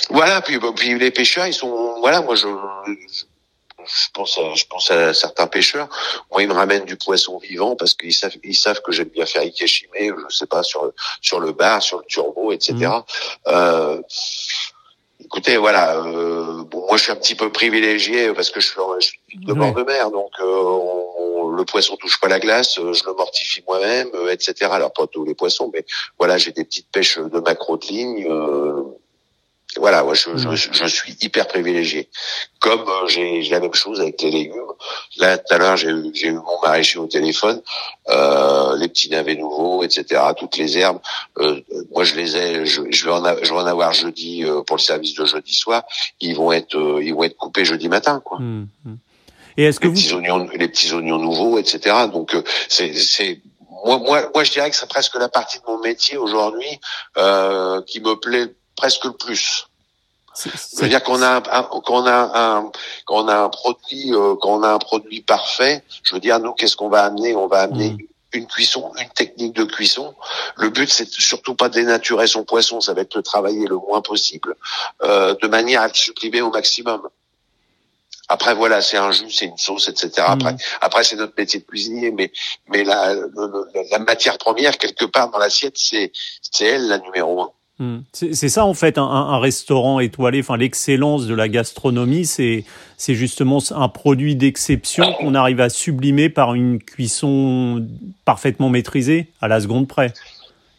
Voilà, 0.08 0.40
puis, 0.40 0.58
puis 0.76 0.98
les 0.98 1.10
pêcheurs, 1.10 1.46
ils 1.46 1.52
sont 1.52 2.00
voilà, 2.00 2.22
moi 2.22 2.34
je, 2.34 2.46
je 2.46 3.24
pense 4.12 4.38
à, 4.38 4.54
je 4.54 4.64
pense 4.64 4.90
à 4.90 5.14
certains 5.14 5.46
pêcheurs. 5.46 5.88
Moi, 6.30 6.42
ils 6.42 6.48
me 6.48 6.54
ramènent 6.54 6.84
du 6.84 6.96
poisson 6.96 7.38
vivant 7.38 7.76
parce 7.76 7.94
qu'ils 7.94 8.14
savent, 8.14 8.36
ils 8.42 8.54
savent 8.54 8.80
que 8.82 8.92
j'aime 8.92 9.08
bien 9.08 9.26
faire 9.26 9.42
ikeshime, 9.42 9.88
je 10.28 10.36
sais 10.36 10.46
pas 10.46 10.62
sur 10.62 10.92
sur 11.20 11.40
le 11.40 11.52
bar, 11.52 11.82
sur 11.82 11.98
le 11.98 12.04
turbo, 12.04 12.52
etc. 12.52 12.74
Mmh. 12.74 13.02
Euh, 13.48 14.00
écoutez, 15.24 15.56
voilà. 15.56 15.96
Euh, 15.96 16.64
bon, 16.64 16.86
moi, 16.86 16.96
je 16.96 17.04
suis 17.04 17.12
un 17.12 17.16
petit 17.16 17.34
peu 17.34 17.50
privilégié 17.50 18.32
parce 18.32 18.50
que 18.50 18.60
je 18.60 18.66
suis, 18.66 18.80
je 19.00 19.06
suis 19.06 19.20
de 19.34 19.52
bord 19.52 19.72
de 19.72 19.82
mer, 19.82 20.10
donc 20.10 20.30
euh, 20.40 21.56
le 21.56 21.64
poisson 21.64 21.96
touche 21.96 22.20
pas 22.20 22.28
la 22.28 22.40
glace, 22.40 22.76
je 22.76 23.04
le 23.04 23.14
mortifie 23.14 23.62
moi-même, 23.66 24.10
etc. 24.30 24.70
Alors 24.70 24.92
pas 24.92 25.06
tous 25.06 25.24
les 25.24 25.34
poissons, 25.34 25.70
mais 25.72 25.84
voilà, 26.18 26.38
j'ai 26.38 26.52
des 26.52 26.64
petites 26.64 26.90
pêches 26.90 27.18
de 27.18 27.40
macro 27.40 27.76
de 27.76 27.86
ligne. 27.86 28.28
Voilà, 29.78 30.02
moi, 30.02 30.14
je, 30.14 30.36
je, 30.36 30.72
je, 30.72 30.86
suis 30.86 31.16
hyper 31.20 31.46
privilégié. 31.46 32.08
Comme 32.60 32.80
euh, 32.80 33.06
j'ai 33.06 33.42
la 33.50 33.60
même 33.60 33.74
chose 33.74 34.00
avec 34.00 34.20
les 34.22 34.30
légumes. 34.30 34.72
Là, 35.18 35.38
tout 35.38 35.54
à 35.54 35.58
l'heure, 35.58 35.76
j'ai 35.76 35.88
eu, 35.88 36.12
eu 36.22 36.32
mon 36.32 36.60
maraîcher 36.62 36.98
au 36.98 37.06
téléphone, 37.06 37.62
euh, 38.08 38.76
les 38.76 38.88
petits 38.88 39.10
navets 39.10 39.36
nouveaux, 39.36 39.82
etc., 39.82 40.20
toutes 40.36 40.56
les 40.56 40.78
herbes. 40.78 41.00
Euh, 41.38 41.60
moi, 41.92 42.04
je 42.04 42.14
les 42.16 42.36
ai, 42.36 42.66
je, 42.66 42.82
je, 42.90 43.04
vais, 43.04 43.12
en 43.12 43.22
je 43.42 43.52
vais 43.52 43.60
en 43.60 43.66
avoir 43.66 43.92
jeudi 43.92 44.44
euh, 44.44 44.62
pour 44.62 44.76
le 44.76 44.82
service 44.82 45.14
de 45.14 45.24
jeudi 45.24 45.54
soir. 45.54 45.84
Ils 46.20 46.34
vont 46.34 46.52
être, 46.52 46.76
euh, 46.76 47.02
ils 47.02 47.14
vont 47.14 47.24
être 47.24 47.36
coupés 47.36 47.64
jeudi 47.64 47.88
matin, 47.88 48.20
quoi. 48.24 48.38
Mmh, 48.38 48.68
mmh. 48.84 48.94
Et 49.56 49.64
est-ce 49.64 49.80
que 49.80 49.88
les 49.88 49.94
vous... 49.94 50.00
petits 50.00 50.14
oignons, 50.14 50.48
les 50.54 50.68
petits 50.68 50.92
oignons 50.92 51.18
nouveaux, 51.18 51.58
etc. 51.58 51.94
Donc, 52.12 52.36
c'est, 52.68 52.94
c'est 52.94 53.40
moi, 53.84 53.98
moi, 53.98 54.30
moi, 54.34 54.44
je 54.44 54.52
dirais 54.52 54.70
que 54.70 54.76
c'est 54.76 54.88
presque 54.88 55.16
la 55.16 55.28
partie 55.28 55.58
de 55.58 55.64
mon 55.66 55.78
métier 55.78 56.16
aujourd'hui 56.16 56.80
euh, 57.16 57.80
qui 57.82 58.00
me 58.00 58.14
plaît 58.14 58.54
presque 58.76 59.04
le 59.04 59.12
plus. 59.12 59.67
C'est-à-dire 60.38 61.02
qu'on 61.02 61.22
a 61.22 61.36
un, 61.36 61.62
qu'on 61.62 62.06
a 62.06 62.30
un 62.34 62.70
qu'on 63.06 63.28
a 63.28 63.36
un 63.36 63.48
produit 63.48 64.14
euh, 64.14 64.36
qu'on 64.36 64.62
a 64.62 64.68
un 64.68 64.78
produit 64.78 65.20
parfait. 65.20 65.82
Je 66.02 66.14
veux 66.14 66.20
dire, 66.20 66.38
nous, 66.38 66.52
qu'est-ce 66.52 66.76
qu'on 66.76 66.88
va 66.88 67.04
amener? 67.04 67.34
On 67.34 67.48
va 67.48 67.62
amener 67.62 67.90
mm. 67.90 67.98
une 68.32 68.46
cuisson, 68.46 68.92
une 69.00 69.08
technique 69.10 69.54
de 69.54 69.64
cuisson. 69.64 70.14
Le 70.56 70.70
but, 70.70 70.88
c'est 70.90 71.08
surtout 71.08 71.54
pas 71.54 71.68
de 71.68 71.74
dénaturer 71.74 72.26
son 72.26 72.44
poisson, 72.44 72.80
ça 72.80 72.94
va 72.94 73.02
être 73.02 73.16
de 73.16 73.22
travailler 73.22 73.66
le 73.66 73.76
moins 73.76 74.00
possible, 74.00 74.54
euh, 75.02 75.34
de 75.40 75.48
manière 75.48 75.82
à 75.82 75.88
le 75.88 75.94
supprimer 75.94 76.40
au 76.40 76.50
maximum. 76.50 77.08
Après 78.30 78.54
voilà, 78.54 78.82
c'est 78.82 78.98
un 78.98 79.10
jus, 79.10 79.30
c'est 79.30 79.46
une 79.46 79.56
sauce, 79.56 79.88
etc. 79.88 80.10
Mm. 80.18 80.32
Après, 80.32 80.56
après 80.80 81.04
c'est 81.04 81.16
notre 81.16 81.34
métier 81.36 81.60
de 81.60 81.64
cuisinier, 81.64 82.10
mais 82.10 82.30
mais 82.68 82.84
la, 82.84 83.14
la 83.90 83.98
matière 83.98 84.38
première 84.38 84.78
quelque 84.78 85.06
part 85.06 85.30
dans 85.30 85.38
l'assiette, 85.38 85.78
c'est 85.78 86.12
c'est 86.42 86.66
elle 86.66 86.88
la 86.88 86.98
numéro 86.98 87.42
un. 87.42 87.50
Hmm. 87.78 87.98
C'est 88.12 88.48
ça 88.48 88.64
en 88.64 88.74
fait 88.74 88.98
un, 88.98 89.38
restaurant 89.38 90.00
étoilé. 90.00 90.40
Enfin, 90.40 90.56
l'excellence 90.56 91.28
de 91.28 91.34
la 91.34 91.48
gastronomie, 91.48 92.26
c'est 92.26 92.64
c'est 92.96 93.14
justement 93.14 93.62
un 93.70 93.88
produit 93.88 94.34
d'exception 94.34 95.12
qu'on 95.12 95.36
arrive 95.36 95.60
à 95.60 95.68
sublimer 95.68 96.28
par 96.28 96.54
une 96.54 96.80
cuisson 96.82 97.86
parfaitement 98.24 98.68
maîtrisée 98.68 99.28
à 99.40 99.46
la 99.46 99.60
seconde 99.60 99.86
près. 99.86 100.12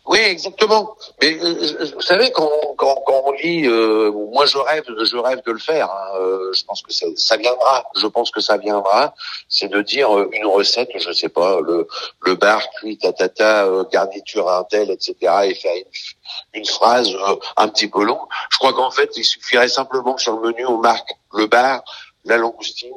Oui, 0.10 0.18
exactement. 0.18 0.98
Mais 1.22 1.38
euh, 1.40 1.92
vous 1.94 2.02
savez, 2.02 2.32
quand, 2.32 2.50
quand, 2.78 2.96
quand 3.06 3.22
on 3.28 3.32
lit, 3.34 3.68
euh, 3.68 4.12
moi 4.12 4.48
je 4.48 4.58
rêve, 4.58 4.84
je 4.88 5.18
rêve 5.18 5.44
de 5.46 5.52
le 5.52 5.60
faire. 5.60 5.92
Hein, 5.92 6.18
euh, 6.20 6.52
je 6.52 6.64
pense 6.64 6.82
que 6.82 6.92
ça, 6.92 7.06
ça, 7.16 7.38
viendra. 7.38 7.86
Je 7.96 8.08
pense 8.08 8.32
que 8.32 8.42
ça 8.42 8.58
viendra. 8.58 9.14
C'est 9.50 9.68
de 9.68 9.80
dire 9.84 10.10
une 10.32 10.48
recette, 10.48 10.90
je 10.96 11.12
sais 11.12 11.30
pas, 11.30 11.62
le, 11.62 11.88
le 12.22 12.34
bar 12.34 12.60
cuit, 12.80 12.98
tatata, 12.98 13.70
garniture 13.92 14.50
un 14.50 14.64
tel, 14.64 14.90
etc. 14.90 15.16
Et 15.44 15.54
faire 15.54 15.76
une, 15.76 16.60
une 16.62 16.66
phrase 16.66 17.16
un 17.56 17.68
petit 17.68 17.88
peu 17.88 18.04
longue. 18.04 18.28
Je 18.50 18.58
crois 18.58 18.74
qu'en 18.74 18.90
fait, 18.90 19.16
il 19.16 19.24
suffirait 19.24 19.70
simplement 19.70 20.16
que 20.16 20.24
sur 20.24 20.36
le 20.40 20.42
menu 20.42 20.66
on 20.66 20.80
marque 20.80 21.12
le 21.34 21.46
bar, 21.46 21.84
la 22.26 22.38
langoustine, 22.38 22.96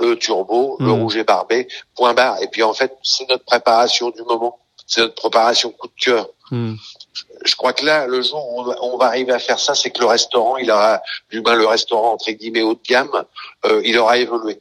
le 0.00 0.14
turbo, 0.14 0.76
le 0.78 0.86
hmm. 0.86 1.02
rouge 1.02 1.16
et 1.16 1.24
barbé, 1.24 1.66
point 1.96 2.14
barre. 2.14 2.40
Et 2.40 2.46
puis 2.46 2.62
en 2.62 2.72
fait, 2.72 2.96
c'est 3.02 3.28
notre 3.28 3.44
préparation 3.44 4.10
du 4.10 4.22
moment 4.22 4.60
c'est 4.92 5.00
notre 5.00 5.14
préparation 5.14 5.70
coup 5.70 5.86
de 5.86 6.04
cœur. 6.04 6.28
Hmm. 6.50 6.74
Je 7.46 7.56
crois 7.56 7.72
que 7.72 7.84
là, 7.84 8.06
le 8.06 8.20
jour 8.20 8.46
où 8.54 8.72
on 8.82 8.98
va 8.98 9.06
arriver 9.06 9.32
à 9.32 9.38
faire 9.38 9.58
ça, 9.58 9.74
c'est 9.74 9.90
que 9.90 10.00
le 10.00 10.06
restaurant, 10.06 10.58
il 10.58 10.70
aura, 10.70 11.00
du 11.30 11.40
moins 11.40 11.54
le 11.54 11.66
restaurant 11.66 12.12
entre 12.12 12.30
guillemets 12.30 12.60
haut 12.60 12.74
de 12.74 12.86
gamme, 12.86 13.24
euh, 13.64 13.80
il 13.86 13.96
aura 13.96 14.18
évolué. 14.18 14.58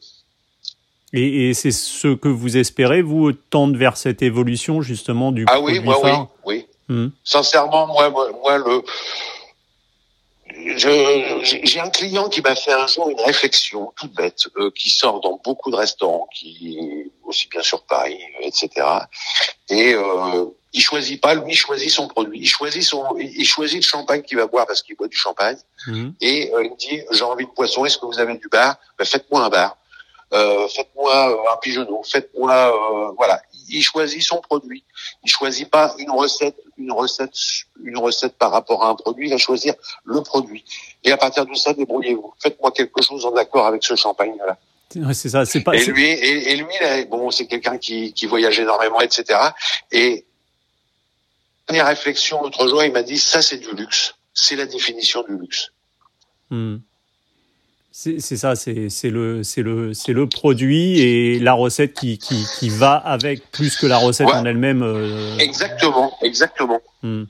Et, 1.12 1.50
et 1.50 1.54
c'est 1.54 1.72
ce 1.72 2.16
que 2.16 2.30
vous 2.30 2.56
espérez, 2.56 3.02
vous, 3.02 3.34
tendre 3.34 3.78
vers 3.78 3.98
cette 3.98 4.22
évolution 4.22 4.82
justement 4.82 5.34
du 5.34 5.44
ah 5.50 5.60
oui, 5.60 5.82
moi 5.82 6.00
oui, 6.02 6.12
oui. 6.46 6.66
Hmm. 6.88 7.10
Sincèrement, 7.26 7.88
moi, 7.88 8.10
moi, 8.10 8.32
moi 8.42 8.58
le 8.58 8.82
j'ai 10.78 11.80
un 11.80 11.90
client 11.90 12.30
qui 12.30 12.42
m'a 12.42 12.56
fait 12.56 12.74
un 12.74 12.88
jour 12.88 13.10
une 13.10 13.20
réflexion 13.22 13.92
toute 13.96 14.14
bête, 14.14 14.48
euh, 14.58 14.72
qui 14.72 14.90
sort 14.90 15.20
dans 15.22 15.40
beaucoup 15.44 15.72
de 15.72 15.76
restaurants, 15.76 16.28
qui 16.34 17.12
aussi 17.24 17.48
bien 17.48 17.62
sur 17.62 17.84
Paris, 17.84 18.20
etc. 18.42 18.70
Et 19.70 19.94
euh, 19.94 20.46
il 20.74 20.82
choisit 20.82 21.22
pas, 21.22 21.34
lui, 21.36 21.52
il 21.54 21.56
choisit 21.56 21.90
son 21.90 22.08
produit. 22.08 22.40
Il 22.40 22.48
choisit 22.48 22.84
son, 22.84 23.04
il 23.18 23.46
choisit 23.46 23.78
le 23.78 23.88
champagne 23.88 24.22
qu'il 24.22 24.38
va 24.38 24.48
boire 24.48 24.66
parce 24.66 24.82
qu'il 24.82 24.96
boit 24.96 25.08
du 25.08 25.18
champagne. 25.18 25.58
Mhm. 25.88 26.14
Et 26.22 26.52
euh, 26.54 26.64
il 26.64 26.72
me 26.72 26.78
dit, 26.78 27.02
j'ai 27.12 27.24
envie 27.24 27.46
de 27.46 27.52
poisson. 27.52 27.86
Est-ce 27.86 27.98
que 27.98 28.06
vous 28.06 28.20
avez 28.20 28.38
du 28.38 28.48
bar? 28.48 28.78
Ben, 28.98 29.06
Faites-moi 29.06 29.44
un 29.44 29.50
bar. 29.50 29.78
Euh, 30.34 30.68
faites-moi 30.70 31.30
euh, 31.30 31.54
un 31.54 31.58
pigeonneau. 31.58 32.04
Faites-moi, 32.04 32.54
euh, 32.54 33.12
voilà. 33.18 33.42
Il 33.72 33.82
choisit 33.82 34.22
son 34.22 34.42
produit. 34.42 34.84
Il 35.24 35.30
choisit 35.30 35.70
pas 35.70 35.96
une 35.98 36.12
recette, 36.12 36.56
une 36.78 36.92
recette, 36.92 37.34
une 37.84 37.98
recette 37.98 38.38
par 38.38 38.52
rapport 38.52 38.84
à 38.84 38.90
un 38.90 38.96
produit. 38.96 39.28
Il 39.28 39.32
va 39.32 39.38
choisir 39.38 39.74
le 40.04 40.22
produit. 40.22 40.64
Et 41.04 41.12
à 41.12 41.18
partir 41.18 41.46
de 41.46 41.54
ça, 41.56 41.74
débrouillez-vous. 41.74 42.34
Faites-moi 42.40 42.72
quelque 42.72 43.02
chose 43.02 43.26
en 43.26 43.36
accord 43.36 43.66
avec 43.66 43.84
ce 43.84 43.96
champagne-là. 43.96 44.58
c'est 45.14 45.30
ça, 45.30 45.46
c'est 45.46 45.62
pas. 45.62 45.76
Et 45.76 45.86
lui, 45.86 46.06
et, 46.06 46.52
et 46.52 46.56
lui, 46.58 47.06
bon, 47.10 47.32
c'est 47.32 47.48
quelqu'un 47.48 47.78
qui, 47.78 48.14
qui 48.14 48.26
voyage 48.26 48.60
énormément, 48.60 49.00
etc. 49.02 49.40
Et 49.92 50.26
dernière 51.68 51.88
réflexion 51.88 52.42
l'autre 52.44 52.68
jour, 52.68 52.84
il 52.84 52.92
m'a 52.92 53.04
dit 53.04 53.18
ça, 53.18 53.42
c'est 53.42 53.58
du 53.58 53.74
luxe. 53.76 54.16
C'est 54.34 54.56
la 54.56 54.66
définition 54.66 55.24
du 55.24 55.38
luxe. 55.38 55.72
Hmm. 56.50 56.78
C'est 57.94 58.20
ça, 58.22 58.56
c'est 58.56 58.74
le 59.04 59.42
le 59.58 60.14
le 60.14 60.28
produit 60.28 61.00
et 61.02 61.40
la 61.40 61.54
recette 61.54 61.94
qui, 61.94 62.18
qui, 62.18 62.46
qui 62.58 62.70
va 62.70 62.96
avec 62.96 63.52
plus 63.52 63.76
que 63.76 63.86
la 63.86 63.98
recette 63.98 64.30
en 64.30 64.46
elle-même. 64.46 64.82
Euh... 64.82 65.38
Exactement, 65.40 66.14
exactement. 66.22 66.80
Hmm. 67.04 67.24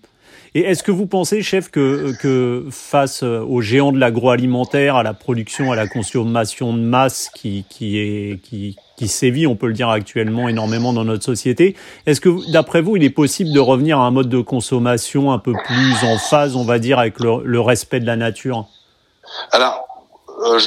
Et 0.53 0.62
est-ce 0.62 0.84
que 0.84 0.91
vous 0.91 1.08
pensez, 1.08 1.41
chef, 1.41 1.72
que, 1.72 2.13
que 2.20 2.65
face 2.70 3.24
aux 3.24 3.62
géants 3.62 3.94
de 3.94 3.98
l'agroalimentaire, 3.98 4.98
à 4.98 5.03
la 5.03 5.13
production, 5.13 5.72
à 5.72 5.75
la 5.77 5.88
consommation 5.88 6.74
de 6.74 6.80
masse 6.80 7.30
qui, 7.34 7.65
qui, 7.70 7.98
est, 7.98 8.41
qui, 8.44 8.75
qui 8.98 9.08
sévit, 9.08 9.48
on 9.48 9.56
peut 9.56 9.68
le 9.68 9.74
dire 9.74 9.89
actuellement 9.89 10.50
énormément 10.50 10.91
dans 10.91 11.06
notre 11.06 11.24
société, 11.24 11.75
est-ce 12.06 12.20
que, 12.20 12.51
d'après 12.51 12.82
vous, 12.82 12.98
il 12.98 13.03
est 13.03 13.10
possible 13.10 13.53
de 13.53 13.60
revenir 13.62 14.00
à 14.00 14.06
un 14.06 14.12
mode 14.12 14.30
de 14.30 14.41
consommation 14.41 15.32
un 15.32 15.39
peu 15.39 15.53
plus 15.53 16.03
en 16.03 16.18
phase, 16.18 16.58
on 16.58 16.65
va 16.65 16.80
dire, 16.80 17.00
avec 17.00 17.20
le, 17.20 17.44
le 17.46 17.60
respect 17.62 18.01
de 18.01 18.06
la 18.06 18.18
nature? 18.18 18.68
Alors, 19.53 19.88
euh, 20.41 20.60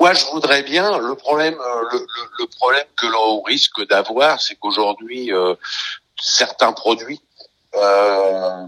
moi, 0.00 0.14
je 0.14 0.24
voudrais 0.26 0.62
bien. 0.62 0.98
Le 0.98 1.14
problème, 1.14 1.54
euh, 1.54 1.82
le, 1.92 2.06
le, 2.38 2.46
problème 2.46 2.86
que 2.96 3.06
l'on 3.06 3.42
risque 3.42 3.86
d'avoir, 3.86 4.40
c'est 4.40 4.56
qu'aujourd'hui, 4.56 5.32
euh, 5.32 5.54
certains 6.20 6.72
produits 6.72 7.20
euh, 7.74 8.66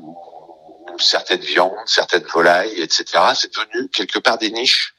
certaines 0.98 1.40
viandes, 1.40 1.72
certaines 1.86 2.24
volailles, 2.24 2.80
etc. 2.80 3.04
C'est 3.34 3.52
devenu 3.54 3.88
quelque 3.88 4.18
part 4.18 4.38
des 4.38 4.50
niches. 4.50 4.94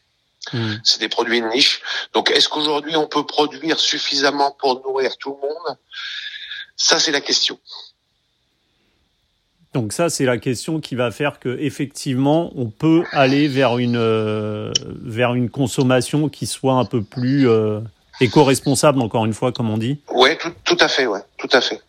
Hmm. 0.52 0.76
C'est 0.84 1.00
des 1.00 1.10
produits 1.10 1.42
de 1.42 1.48
niche. 1.48 1.82
Donc, 2.14 2.32
est-ce 2.32 2.50
qu'aujourd'hui 2.50 2.96
on 2.96 3.08
peut 3.08 3.26
produire 3.26 3.80
suffisamment 3.80 4.52
pour 4.52 4.82
nourrir 4.82 5.16
tout 5.18 5.38
le 5.42 5.48
monde? 5.48 5.78
Ça, 6.76 7.00
c'est 7.00 7.12
la 7.12 7.22
question. 7.22 7.60
Donc 9.74 9.94
ça, 9.94 10.10
c'est 10.10 10.26
la 10.26 10.38
question 10.38 10.82
qui 10.82 10.96
va 10.96 11.12
faire 11.12 11.40
que 11.40 11.58
effectivement, 11.60 12.52
on 12.56 12.66
peut 12.66 13.04
aller 13.12 13.48
vers 13.48 13.78
une 13.78 13.96
euh, 13.96 14.72
vers 14.86 15.34
une 15.34 15.50
consommation 15.50 16.28
qui 16.28 16.46
soit 16.46 16.74
un 16.74 16.84
peu 16.84 17.02
plus 17.02 17.48
euh, 17.48 17.80
éco-responsable, 18.20 19.02
encore 19.02 19.26
une 19.26 19.34
fois, 19.34 19.54
comme 19.54 19.70
on 19.70 19.78
dit. 19.78 20.00
Ouais, 20.14 20.38
tout, 20.38 20.52
tout 20.66 20.78
à 20.80 20.90
fait, 20.90 21.08
ouais, 21.08 21.22
tout 21.38 21.50
à 21.54 21.62
fait. 21.62 21.82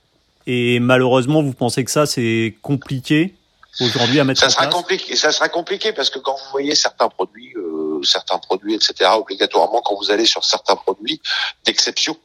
Et 0.46 0.78
malheureusement, 0.78 1.42
vous 1.42 1.54
pensez 1.54 1.84
que 1.84 1.90
ça, 1.90 2.06
c'est 2.06 2.54
compliqué 2.62 3.34
aujourd'hui 3.80 4.20
à 4.20 4.24
mettre 4.24 4.40
ça 4.40 4.46
en 4.46 4.50
sera 4.50 4.62
place 4.64 4.74
compliqué 4.74 5.16
ça 5.16 5.32
sera 5.32 5.48
compliqué 5.48 5.92
parce 5.92 6.10
que 6.10 6.18
quand 6.18 6.34
vous 6.34 6.50
voyez 6.50 6.74
certains 6.74 7.08
produits 7.08 7.54
euh, 7.56 8.02
certains 8.02 8.38
produits 8.38 8.74
etc 8.74 9.10
obligatoirement 9.14 9.80
quand 9.80 9.96
vous 9.96 10.10
allez 10.10 10.26
sur 10.26 10.44
certains 10.44 10.76
produits 10.76 11.20
d'exception 11.64 12.16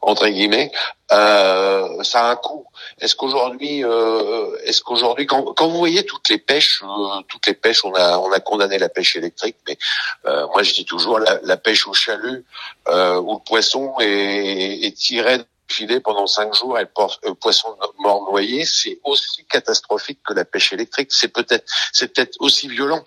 entre 0.00 0.28
guillemets 0.28 0.70
euh, 1.12 2.02
ça 2.02 2.26
a 2.26 2.30
un 2.32 2.36
coût. 2.36 2.66
Est-ce 3.00 3.14
qu'aujourd'hui 3.14 3.84
euh, 3.84 4.56
est-ce 4.64 4.82
qu'aujourd'hui 4.82 5.26
quand, 5.26 5.54
quand 5.54 5.68
vous 5.68 5.78
voyez 5.78 6.04
toutes 6.04 6.28
les 6.28 6.38
pêches 6.38 6.82
euh, 6.82 7.22
toutes 7.28 7.46
les 7.46 7.54
pêches 7.54 7.84
on 7.84 7.94
a 7.94 8.18
on 8.18 8.32
a 8.32 8.40
condamné 8.40 8.78
la 8.78 8.88
pêche 8.88 9.16
électrique 9.16 9.56
mais 9.68 9.78
moi 10.24 10.62
je 10.62 10.74
dis 10.74 10.84
toujours 10.84 11.18
la, 11.18 11.38
la 11.42 11.56
pêche 11.56 11.86
au 11.86 11.92
chalut 11.92 12.44
où 12.88 12.92
le 13.34 13.44
poisson 13.44 13.94
est, 14.00 14.86
est 14.86 14.96
tiré 14.96 15.38
filet 15.68 16.00
pendant 16.00 16.26
cinq 16.26 16.54
jours 16.54 16.78
et 16.78 16.86
le 17.24 17.34
poisson 17.34 17.76
mort 17.98 18.28
noyé, 18.30 18.64
c'est 18.64 19.00
aussi 19.04 19.44
catastrophique 19.46 20.20
que 20.24 20.32
la 20.32 20.44
pêche 20.44 20.72
électrique. 20.72 21.08
C'est 21.12 21.28
peut-être, 21.28 21.64
c'est 21.92 22.12
peut-être 22.12 22.36
aussi 22.40 22.68
violent. 22.68 23.04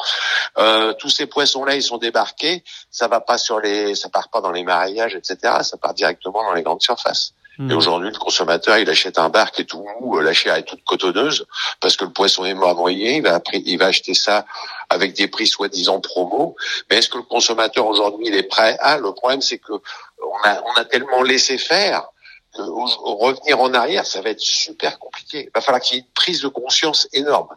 Euh, 0.58 0.94
tous 0.94 1.10
ces 1.10 1.26
poissons-là, 1.26 1.76
ils 1.76 1.84
sont 1.84 1.98
débarqués. 1.98 2.64
Ça 2.92 3.08
va 3.08 3.22
pas 3.22 3.38
sur 3.38 3.60
les, 3.60 3.96
ça 3.96 4.10
part 4.10 4.30
pas 4.30 4.42
dans 4.42 4.52
les 4.52 4.64
mariages, 4.64 5.16
etc. 5.16 5.38
Ça 5.62 5.78
part 5.78 5.94
directement 5.94 6.44
dans 6.44 6.54
les 6.54 6.64
grandes 6.64 6.82
surfaces. 6.82 7.34
Et 7.60 7.64
hmm. 7.64 7.78
aujourd'hui, 7.78 8.10
le 8.10 8.18
consommateur, 8.18 8.78
il 8.78 8.90
achète 8.90 9.20
un 9.20 9.28
bar 9.28 9.52
qui 9.52 9.64
est 9.64 9.66
tout 9.66 9.86
mou, 10.00 10.18
la 10.20 10.32
chair 10.32 10.56
est 10.56 10.64
toute 10.64 10.82
cotonneuse, 10.86 11.46
parce 11.82 11.98
que 11.98 12.06
le 12.06 12.14
poisson 12.14 12.46
est 12.46 12.54
mort 12.54 12.74
noyé. 12.74 13.18
Il 13.18 13.24
va, 13.24 13.42
il 13.52 13.78
va 13.78 13.88
acheter 13.88 14.14
ça 14.14 14.46
avec 14.90 15.14
des 15.14 15.28
prix 15.28 15.46
soi-disant 15.46 16.00
promo. 16.00 16.56
Mais 16.90 16.98
est-ce 16.98 17.10
que 17.10 17.18
le 17.18 17.24
consommateur 17.24 17.86
aujourd'hui, 17.86 18.28
il 18.28 18.36
est 18.36 18.44
prêt? 18.44 18.78
Ah, 18.80 18.98
le 18.98 19.12
problème, 19.12 19.42
c'est 19.42 19.58
que 19.58 19.74
on 19.74 20.48
a, 20.48 20.62
on 20.62 20.74
a 20.80 20.86
tellement 20.86 21.22
laissé 21.22 21.58
faire 21.58 22.08
que 22.56 22.62
revenir 22.62 23.60
en 23.60 23.74
arrière, 23.74 24.06
ça 24.06 24.22
va 24.22 24.30
être 24.30 24.40
super 24.40 25.00
compliqué. 25.00 25.46
Il 25.46 25.52
va 25.54 25.62
falloir 25.62 25.82
qu'il 25.82 25.98
y 25.98 26.00
ait 26.00 26.04
une 26.04 26.14
prise 26.14 26.42
de 26.42 26.48
conscience 26.48 27.08
énorme. 27.14 27.50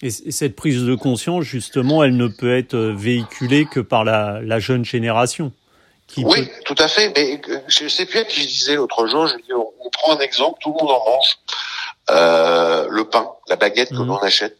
Et 0.00 0.10
cette 0.10 0.54
prise 0.54 0.84
de 0.84 0.94
conscience, 0.94 1.44
justement, 1.44 2.04
elle 2.04 2.16
ne 2.16 2.28
peut 2.28 2.56
être 2.56 2.76
véhiculée 2.76 3.66
que 3.66 3.80
par 3.80 4.04
la, 4.04 4.40
la 4.42 4.60
jeune 4.60 4.84
génération 4.84 5.52
oui, 6.16 6.48
tout 6.64 6.74
à 6.78 6.88
fait. 6.88 7.12
Mais 7.14 7.40
euh, 7.48 7.60
je 7.68 7.88
sais 7.88 8.06
plus 8.06 8.24
qui 8.26 8.42
je 8.42 8.48
disais 8.48 8.76
l'autre 8.76 9.06
jour. 9.06 9.26
Je 9.26 9.36
dis, 9.36 9.52
on, 9.52 9.90
prend 9.90 10.16
un 10.16 10.20
exemple, 10.20 10.58
tout 10.60 10.70
le 10.70 10.84
monde 10.84 10.90
en 10.90 11.10
mange. 11.10 11.38
Euh, 12.10 12.86
le 12.90 13.04
pain, 13.04 13.30
la 13.48 13.56
baguette 13.56 13.90
que 13.90 13.96
mhm. 13.96 14.06
l'on 14.06 14.18
achète. 14.18 14.56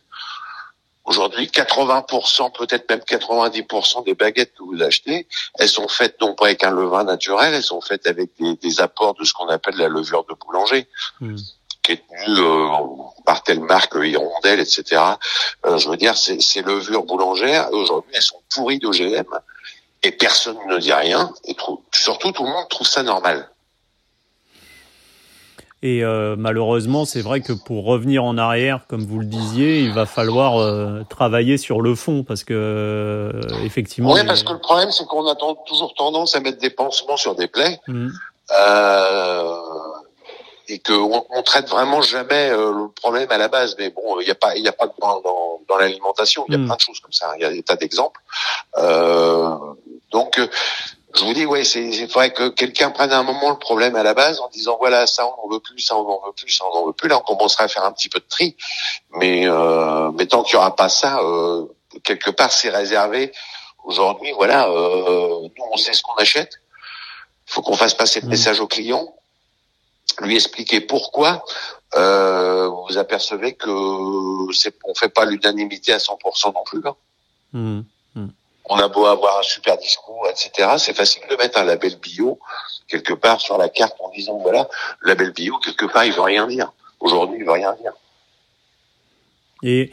Aujourd'hui, 1.09 1.47
80%, 1.47 2.53
peut-être 2.53 2.91
même 2.91 3.01
90% 3.01 4.05
des 4.05 4.13
baguettes 4.13 4.53
que 4.53 4.63
vous 4.63 4.83
achetez, 4.83 5.27
elles 5.59 5.69
sont 5.71 5.89
faites 5.89 6.21
non 6.21 6.35
pas 6.35 6.49
avec 6.49 6.63
un 6.65 6.71
levain 6.71 7.03
naturel, 7.03 7.55
elles 7.55 7.63
sont 7.63 7.81
faites 7.81 8.07
avec 8.07 8.33
des, 8.39 8.81
apports 8.83 9.15
de 9.15 9.25
ce 9.25 9.33
qu'on 9.33 9.49
appelle 9.49 9.77
la 9.77 9.89
levure 9.89 10.27
de 10.29 10.35
boulanger, 10.35 10.87
mhm. 11.23 11.39
qui 11.83 11.93
est 11.93 12.03
tenue 12.07 12.39
euh, 12.41 12.69
par 13.25 13.43
telle 13.43 13.61
marque, 13.61 13.95
Hirondelle, 13.95 14.61
etc. 14.61 15.01
Euh, 15.65 15.79
je 15.79 15.89
veux 15.89 15.97
dire, 15.97 16.15
ces 16.15 16.61
levures 16.61 17.05
boulangères, 17.05 17.73
aujourd'hui, 17.73 18.13
elles 18.15 18.21
sont 18.21 18.43
pourries 18.51 18.79
d'OGM 18.79 19.25
et 20.03 20.13
personne 20.13 20.59
ne 20.69 20.77
dit 20.77 20.93
rien, 20.93 21.33
et 21.45 21.57
surtout 21.95 22.33
tout 22.33 22.45
le 22.45 22.51
monde 22.51 22.69
trouve 22.69 22.87
ça 22.87 23.03
normal. 23.03 23.49
Et 25.83 26.03
euh, 26.03 26.35
malheureusement, 26.37 27.05
c'est 27.05 27.21
vrai 27.21 27.41
que 27.41 27.53
pour 27.53 27.85
revenir 27.85 28.25
en 28.25 28.37
arrière, 28.37 28.81
comme 28.89 29.05
vous 29.05 29.21
le 29.21 29.27
disiez, 29.27 29.81
il 29.81 29.93
va 29.93 30.07
falloir 30.07 30.59
euh, 30.59 31.03
travailler 31.09 31.57
sur 31.57 31.81
le 31.81 31.95
fond 31.95 32.25
parce 32.25 32.43
que 32.43 32.53
euh, 32.53 33.65
effectivement. 33.65 34.13
Oui, 34.13 34.21
parce 34.27 34.43
que 34.43 34.53
le 34.53 34.59
problème, 34.59 34.91
c'est 34.91 35.07
qu'on 35.07 35.27
a 35.29 35.37
toujours 35.67 35.95
tendance 35.95 36.35
à 36.35 36.41
mettre 36.41 36.59
des 36.59 36.71
pansements 36.71 37.17
sur 37.17 37.37
des 37.37 37.47
plaies. 37.47 37.81
Mmh. 37.87 38.09
Euh, 38.59 39.55
et 40.69 40.79
qu'on 40.81 41.25
on 41.31 41.43
traite 41.43 41.69
vraiment 41.69 42.03
jamais 42.03 42.51
euh, 42.51 42.73
le 42.73 42.89
problème 42.89 43.31
à 43.31 43.39
la 43.39 43.49
base. 43.49 43.75
Mais 43.79 43.91
bon, 43.91 44.21
il 44.21 44.25
n'y 44.25 44.31
a 44.31 44.35
pas, 44.35 44.55
il 44.57 44.63
y 44.63 44.69
a 44.69 44.73
pas 44.73 44.87
dans, 45.01 45.21
dans, 45.21 45.61
dans 45.69 45.79
l'alimentation, 45.79 46.45
il 46.49 46.53
y 46.53 46.57
a 46.57 46.59
hmm. 46.59 46.67
plein 46.67 46.77
de 46.77 46.81
choses 46.81 47.01
comme 47.01 47.13
ça. 47.13 47.33
Il 47.37 47.43
y 47.43 47.45
a 47.45 47.51
des 47.51 47.63
tas 47.63 47.77
d'exemples. 47.77 48.21
Euh, 48.77 49.57
donc, 50.11 50.39
euh, 50.39 50.47
je 51.15 51.25
vous 51.25 51.33
dis, 51.33 51.47
ouais, 51.47 51.65
c'est, 51.65 51.91
faudrait 52.09 52.33
que 52.33 52.49
quelqu'un 52.49 52.91
prenne 52.91 53.13
à 53.13 53.19
un 53.19 53.23
moment 53.23 53.51
le 53.51 53.59
problème 53.59 53.97
à 53.97 54.03
la 54.03 54.15
base 54.15 54.41
en 54.41 54.49
disant 54.49 54.77
voilà, 54.79 55.07
ça 55.07 55.27
on 55.27 55.47
en 55.47 55.49
veut 55.49 55.61
plus, 55.61 55.81
ça 55.81 55.97
on 55.97 56.07
en 56.07 56.27
veut 56.27 56.33
plus, 56.33 56.51
ça 56.51 56.65
on 56.67 56.77
en 56.77 56.87
veut 56.87 56.93
plus. 56.93 57.09
Là, 57.09 57.19
on 57.19 57.23
commencerait 57.23 57.65
à 57.65 57.69
faire 57.69 57.85
un 57.85 57.93
petit 57.93 58.09
peu 58.09 58.19
de 58.19 58.27
tri. 58.29 58.57
Mais, 59.13 59.49
euh, 59.49 60.11
mais 60.13 60.27
tant 60.27 60.43
qu'il 60.43 60.55
y 60.55 60.57
aura 60.57 60.77
pas 60.77 60.89
ça, 60.89 61.21
euh, 61.21 61.65
quelque 62.05 62.31
part, 62.31 62.53
c'est 62.53 62.71
réservé. 62.71 63.33
Aujourd'hui, 63.85 64.33
voilà, 64.33 64.67
nous 64.69 65.65
on 65.73 65.77
sait 65.79 65.95
ce 65.95 66.03
qu'on 66.03 66.15
achète. 66.17 66.61
Il 67.47 67.53
faut 67.53 67.63
qu'on 67.63 67.77
fasse 67.77 67.95
passer 67.95 68.21
le 68.21 68.27
hmm. 68.27 68.31
message 68.31 68.61
au 68.61 68.67
client 68.67 69.15
lui 70.23 70.35
expliquer 70.35 70.81
pourquoi, 70.81 71.45
euh, 71.95 72.69
vous 72.69 72.99
apercevez 72.99 73.55
que 73.55 73.71
c'est 74.53 74.75
on 74.85 74.95
fait 74.95 75.09
pas 75.09 75.25
l'unanimité 75.25 75.93
à 75.93 75.99
100% 75.99 76.55
non 76.55 76.65
plus. 76.65 76.83
Hein. 76.87 76.97
Mmh, 77.53 77.81
mmh. 78.15 78.27
On 78.69 78.77
a 78.79 78.89
beau 78.89 79.07
avoir 79.07 79.39
un 79.39 79.43
super 79.43 79.77
discours, 79.79 80.27
etc. 80.31 80.75
C'est 80.79 80.95
facile 80.95 81.23
de 81.31 81.37
mettre 81.37 81.59
un 81.59 81.65
label 81.65 81.97
bio 81.97 82.39
quelque 82.89 83.13
part 83.15 83.41
sur 83.41 83.59
la 83.59 83.69
carte 83.69 83.97
en 84.01 84.11
disant 84.11 84.39
voilà, 84.39 84.69
le 85.01 85.09
label 85.09 85.33
bio 85.33 85.59
quelque 85.59 85.87
part 85.87 86.05
il 86.05 86.13
veut 86.13 86.23
rien 86.23 86.47
dire. 86.47 86.73
Aujourd'hui 87.01 87.39
il 87.41 87.45
veut 87.45 87.53
rien 87.53 87.75
dire. 87.75 87.93
Et 89.63 89.91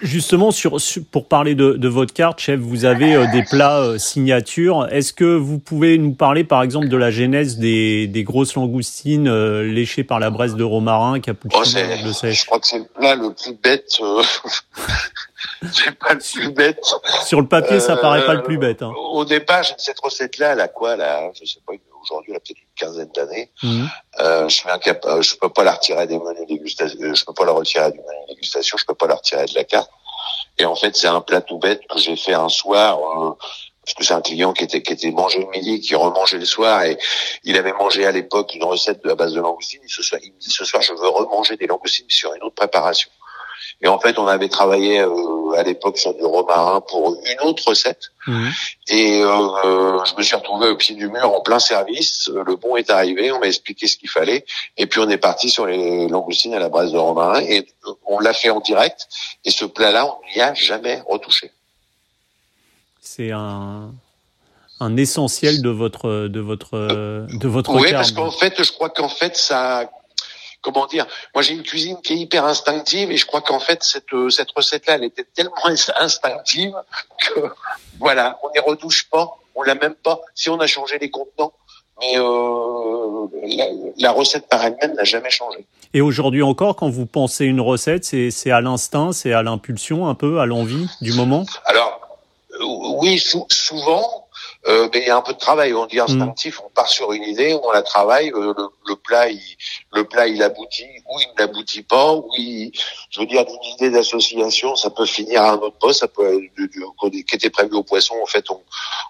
Justement, 0.00 0.52
sur, 0.52 0.76
pour 1.10 1.26
parler 1.26 1.56
de, 1.56 1.72
de, 1.72 1.88
votre 1.88 2.14
carte, 2.14 2.38
chef, 2.38 2.60
vous 2.60 2.84
avez 2.84 3.14
euh, 3.14 3.26
des 3.32 3.42
plats 3.42 3.80
euh, 3.80 3.98
signatures. 3.98 4.86
Est-ce 4.92 5.12
que 5.12 5.24
vous 5.24 5.58
pouvez 5.58 5.98
nous 5.98 6.12
parler, 6.12 6.44
par 6.44 6.62
exemple, 6.62 6.88
de 6.88 6.96
la 6.96 7.10
genèse 7.10 7.58
des, 7.58 8.06
des 8.06 8.22
grosses 8.22 8.54
langoustines 8.54 9.26
euh, 9.26 9.64
léchées 9.64 10.04
par 10.04 10.20
la 10.20 10.30
braise 10.30 10.54
de 10.54 10.62
romarin, 10.62 11.18
cappuccino, 11.18 11.62
oh, 11.64 11.64
Je 11.64 12.46
crois 12.46 12.60
que 12.60 12.66
c'est 12.68 12.78
le 12.78 12.84
plat 12.84 13.16
le 13.16 13.32
plus 13.32 13.54
bête. 13.60 14.00
c'est 15.72 15.98
pas 15.98 16.14
le 16.14 16.20
plus 16.20 16.52
bête. 16.52 16.84
Sur 17.24 17.40
le 17.40 17.48
papier, 17.48 17.80
ça 17.80 17.96
paraît 17.96 18.24
pas 18.24 18.34
le 18.34 18.42
plus 18.42 18.58
bête. 18.58 18.82
Hein. 18.82 18.92
Au 18.96 19.24
départ, 19.24 19.64
cette 19.78 19.98
recette-là, 20.00 20.52
elle 20.52 20.60
a 20.60 20.68
quoi, 20.68 20.96
là 20.96 21.30
Je 21.34 21.44
sais 21.44 21.60
pas, 21.66 21.72
aujourd'hui, 22.02 22.32
elle 22.32 22.36
a 22.36 22.40
peut-être 22.40 22.60
une 22.60 22.74
quinzaine 22.76 23.10
d'années. 23.14 23.50
Mhm. 23.62 23.88
Euh, 24.20 24.48
je 24.48 24.54
suis 24.54 24.70
incapable, 24.70 25.22
je 25.22 25.36
peux 25.36 25.48
pas 25.48 25.64
la 25.64 25.72
retirer 25.72 26.06
des 26.06 26.18
menus 26.18 26.46
dégustation, 26.46 27.14
je 27.14 27.24
peux 27.24 27.34
pas 27.34 27.44
la 27.44 27.52
retirer 27.52 27.90
du 27.90 27.98
menu 27.98 28.26
dégustation, 28.28 28.78
je 28.78 28.84
peux 28.84 28.94
pas 28.94 29.06
la 29.06 29.16
retirer 29.16 29.46
de 29.46 29.54
la 29.54 29.64
carte. 29.64 29.90
Et 30.58 30.64
en 30.64 30.74
fait, 30.74 30.96
c'est 30.96 31.08
un 31.08 31.20
plat 31.20 31.40
tout 31.40 31.58
bête 31.58 31.82
que 31.88 31.98
j'ai 31.98 32.16
fait 32.16 32.34
un 32.34 32.48
soir. 32.48 32.98
Euh, 32.98 33.32
parce 33.88 33.94
que 33.94 34.04
c'est 34.04 34.14
un 34.14 34.20
client 34.20 34.52
qui 34.52 34.64
était 34.64 34.82
qui 34.82 34.92
était 34.92 35.10
mangé 35.10 35.38
le 35.38 35.46
midi, 35.46 35.80
qui 35.80 35.94
remangeait 35.94 36.36
le 36.36 36.44
soir, 36.44 36.82
et 36.82 36.98
il 37.42 37.56
avait 37.56 37.72
mangé 37.72 38.04
à 38.04 38.12
l'époque 38.12 38.54
une 38.54 38.64
recette 38.64 39.02
de 39.02 39.08
la 39.08 39.14
base 39.14 39.32
de 39.32 39.40
langoustine. 39.40 39.80
soir, 39.88 40.20
il 40.22 40.30
me 40.30 40.38
dit 40.38 40.50
ce 40.50 40.66
soir, 40.66 40.82
je 40.82 40.92
veux 40.92 41.08
remanger 41.08 41.56
des 41.56 41.66
langoustines 41.66 42.04
sur 42.10 42.34
une 42.34 42.42
autre 42.42 42.54
préparation. 42.54 43.08
Et 43.80 43.88
en 43.88 43.98
fait, 43.98 44.18
on 44.18 44.26
avait 44.26 44.48
travaillé 44.48 45.00
euh, 45.00 45.52
à 45.56 45.62
l'époque 45.62 45.98
sur 45.98 46.14
du 46.14 46.24
romarin 46.24 46.80
pour 46.80 47.16
une 47.24 47.48
autre 47.48 47.68
recette. 47.68 48.10
Mhm. 48.26 48.50
Et 48.88 49.22
euh, 49.22 50.04
je 50.04 50.14
me 50.16 50.22
suis 50.22 50.36
retrouvé 50.36 50.68
au 50.68 50.76
pied 50.76 50.94
du 50.94 51.08
mur 51.08 51.32
en 51.32 51.40
plein 51.40 51.58
service. 51.58 52.28
Le 52.28 52.56
bon 52.56 52.76
est 52.76 52.90
arrivé, 52.90 53.32
on 53.32 53.38
m'a 53.38 53.46
expliqué 53.46 53.86
ce 53.86 53.96
qu'il 53.96 54.10
fallait. 54.10 54.44
Et 54.76 54.86
puis 54.86 55.00
on 55.00 55.08
est 55.08 55.18
parti 55.18 55.50
sur 55.50 55.66
les 55.66 56.08
langoustines 56.08 56.54
à 56.54 56.58
la 56.58 56.68
braise 56.68 56.92
de 56.92 56.98
romarin. 56.98 57.40
Et 57.40 57.66
on 58.06 58.18
l'a 58.18 58.32
fait 58.32 58.50
en 58.50 58.60
direct. 58.60 59.08
Et 59.44 59.50
ce 59.50 59.64
plat-là, 59.64 60.06
on 60.06 60.34
n'y 60.34 60.42
a 60.42 60.54
jamais 60.54 61.02
retouché. 61.08 61.50
C'est 63.00 63.30
un, 63.32 63.92
un 64.80 64.96
essentiel 64.96 65.62
de 65.62 65.70
votre 65.70 66.28
de 66.28 66.40
votre 66.40 66.70
de 66.78 67.48
votre 67.48 67.74
oui 67.74 67.90
parce 67.90 68.12
qu'en 68.12 68.30
fait 68.30 68.62
je 68.62 68.72
crois 68.72 68.90
qu'en 68.90 69.08
fait 69.08 69.36
ça 69.36 69.90
comment 70.60 70.86
dire 70.86 71.06
Moi, 71.34 71.42
j'ai 71.42 71.54
une 71.54 71.62
cuisine 71.62 72.00
qui 72.02 72.14
est 72.14 72.16
hyper 72.16 72.44
instinctive 72.44 73.10
et 73.10 73.16
je 73.16 73.26
crois 73.26 73.40
qu'en 73.40 73.60
fait 73.60 73.82
cette 73.82 74.12
euh, 74.12 74.30
cette 74.30 74.50
recette-là, 74.50 74.94
elle 74.94 75.04
était 75.04 75.24
tellement 75.24 75.66
instinctive 75.98 76.74
que 77.18 77.40
voilà, 77.98 78.38
on 78.42 78.50
n'y 78.50 78.60
retouche 78.60 79.08
pas, 79.10 79.38
on 79.54 79.62
l'a 79.62 79.74
même 79.74 79.94
pas. 79.94 80.20
Si 80.34 80.50
on 80.50 80.58
a 80.60 80.66
changé 80.66 80.98
les 80.98 81.10
contenants, 81.10 81.52
mais 82.00 82.16
euh, 82.16 83.26
la, 83.98 84.12
recette 84.12 84.48
par 84.48 84.64
elle-même 84.64 84.94
n'a 84.94 85.04
jamais 85.04 85.30
changé. 85.30 85.66
Et 85.94 86.00
aujourd'hui 86.00 86.42
encore, 86.42 86.76
quand 86.76 86.88
vous 86.88 87.06
pensez 87.06 87.44
une 87.44 87.60
recette, 87.60 88.04
c'est 88.04 88.30
c'est 88.30 88.50
à 88.50 88.60
l'instinct, 88.60 89.12
c'est 89.12 89.32
à 89.32 89.42
l'impulsion, 89.42 90.06
un 90.06 90.14
peu 90.14 90.38
à 90.38 90.46
l'envie 90.46 90.86
du 91.00 91.12
moment? 91.14 91.44
Alors 91.64 92.00
euh, 92.52 92.64
oui, 93.00 93.18
souvent 93.50 94.27
euh, 94.66 94.88
mais 94.92 95.00
il 95.00 95.06
y 95.06 95.10
a 95.10 95.16
un 95.16 95.22
peu 95.22 95.32
de 95.32 95.38
travail. 95.38 95.72
On 95.72 95.86
dit 95.86 96.00
instinctif, 96.00 96.60
on 96.64 96.68
part 96.70 96.88
sur 96.88 97.12
une 97.12 97.22
idée, 97.22 97.58
on 97.62 97.70
la 97.70 97.82
travaille. 97.82 98.30
Euh, 98.30 98.52
le, 98.56 98.68
le, 98.88 98.96
plat, 98.96 99.30
il, 99.30 99.40
le 99.92 100.04
plat, 100.04 100.26
il 100.26 100.42
aboutit 100.42 100.88
ou 101.08 101.20
il 101.20 101.28
n'aboutit 101.38 101.82
pas. 101.82 102.14
Oui, 102.14 102.72
je 103.10 103.20
veux 103.20 103.26
dire, 103.26 103.44
d'une 103.44 103.62
idée 103.74 103.90
d'association, 103.90 104.74
ça 104.74 104.90
peut 104.90 105.06
finir 105.06 105.42
à 105.42 105.52
un 105.52 105.58
autre 105.58 105.78
poste. 105.78 106.00
Ça 106.00 106.08
peut, 106.08 106.40
du, 106.56 106.68
du, 106.68 107.24
qui 107.24 107.36
était 107.36 107.50
prévu 107.50 107.74
au 107.74 107.84
poisson, 107.84 108.14
en 108.22 108.26
fait, 108.26 108.50
on, 108.50 108.60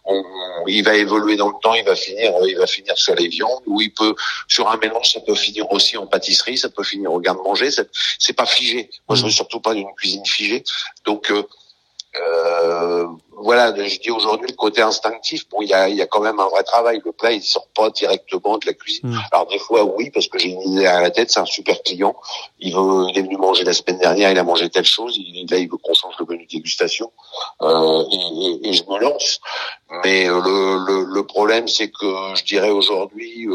on, 0.04 0.22
il 0.66 0.84
va 0.84 0.94
évoluer 0.94 1.36
dans 1.36 1.48
le 1.48 1.56
temps. 1.62 1.74
Il 1.74 1.84
va 1.84 1.96
finir, 1.96 2.32
il 2.46 2.56
va 2.58 2.66
finir 2.66 2.96
sur 2.98 3.14
les 3.14 3.28
viandes. 3.28 3.62
Ou 3.66 3.80
il 3.80 3.92
peut, 3.92 4.14
sur 4.48 4.68
un 4.68 4.76
mélange, 4.76 5.12
ça 5.12 5.20
peut 5.20 5.34
finir 5.34 5.70
aussi 5.72 5.96
en 5.96 6.06
pâtisserie. 6.06 6.58
Ça 6.58 6.68
peut 6.68 6.84
finir 6.84 7.12
au 7.12 7.20
garde-manger. 7.20 7.70
C'est 8.18 8.32
pas 8.34 8.46
figé. 8.46 8.90
Moi, 9.08 9.16
je 9.16 9.24
veux 9.24 9.30
surtout 9.30 9.60
pas 9.60 9.74
d'une 9.74 9.92
cuisine 9.96 10.24
figée. 10.26 10.62
Donc 11.04 11.30
euh, 11.30 11.42
euh, 12.16 13.06
voilà, 13.36 13.74
je 13.74 14.00
dis 14.00 14.10
aujourd'hui 14.10 14.48
le 14.48 14.56
côté 14.56 14.82
instinctif. 14.82 15.48
Bon, 15.48 15.60
il 15.60 15.68
y 15.68 15.74
a, 15.74 15.88
y 15.88 16.02
a 16.02 16.06
quand 16.06 16.20
même 16.20 16.40
un 16.40 16.48
vrai 16.48 16.62
travail. 16.62 17.00
Le 17.04 17.12
plat, 17.12 17.32
il 17.32 17.42
sort 17.42 17.68
pas 17.74 17.90
directement 17.90 18.58
de 18.58 18.66
la 18.66 18.72
cuisine. 18.72 19.10
Mm. 19.10 19.20
Alors 19.32 19.46
des 19.46 19.58
fois, 19.58 19.84
oui, 19.84 20.10
parce 20.10 20.26
que 20.26 20.38
j'ai 20.38 20.48
une 20.48 20.62
idée 20.62 20.86
à 20.86 21.00
la 21.00 21.10
tête. 21.10 21.30
C'est 21.30 21.40
un 21.40 21.44
super 21.44 21.80
client. 21.82 22.16
Il 22.58 22.74
veut, 22.74 23.06
il 23.10 23.18
est 23.18 23.22
venu 23.22 23.36
manger 23.36 23.64
la 23.64 23.72
semaine 23.72 23.98
dernière. 23.98 24.30
Il 24.30 24.38
a 24.38 24.42
mangé 24.42 24.68
telle 24.70 24.84
chose. 24.84 25.16
Il, 25.16 25.46
là, 25.50 25.58
il 25.58 25.70
veut 25.70 25.76
qu'on 25.76 25.94
change 25.94 26.14
le 26.18 26.26
menu 26.26 26.46
dégustation. 26.46 27.12
Euh, 27.62 28.04
et, 28.10 28.68
et, 28.68 28.72
je 28.72 28.82
me 28.84 28.98
lance. 28.98 29.40
Mais 30.04 30.28
euh, 30.28 30.40
le, 30.40 30.84
le, 30.86 31.04
le 31.14 31.22
problème, 31.26 31.68
c'est 31.68 31.90
que 31.90 32.06
je 32.34 32.44
dirais 32.44 32.70
aujourd'hui, 32.70 33.48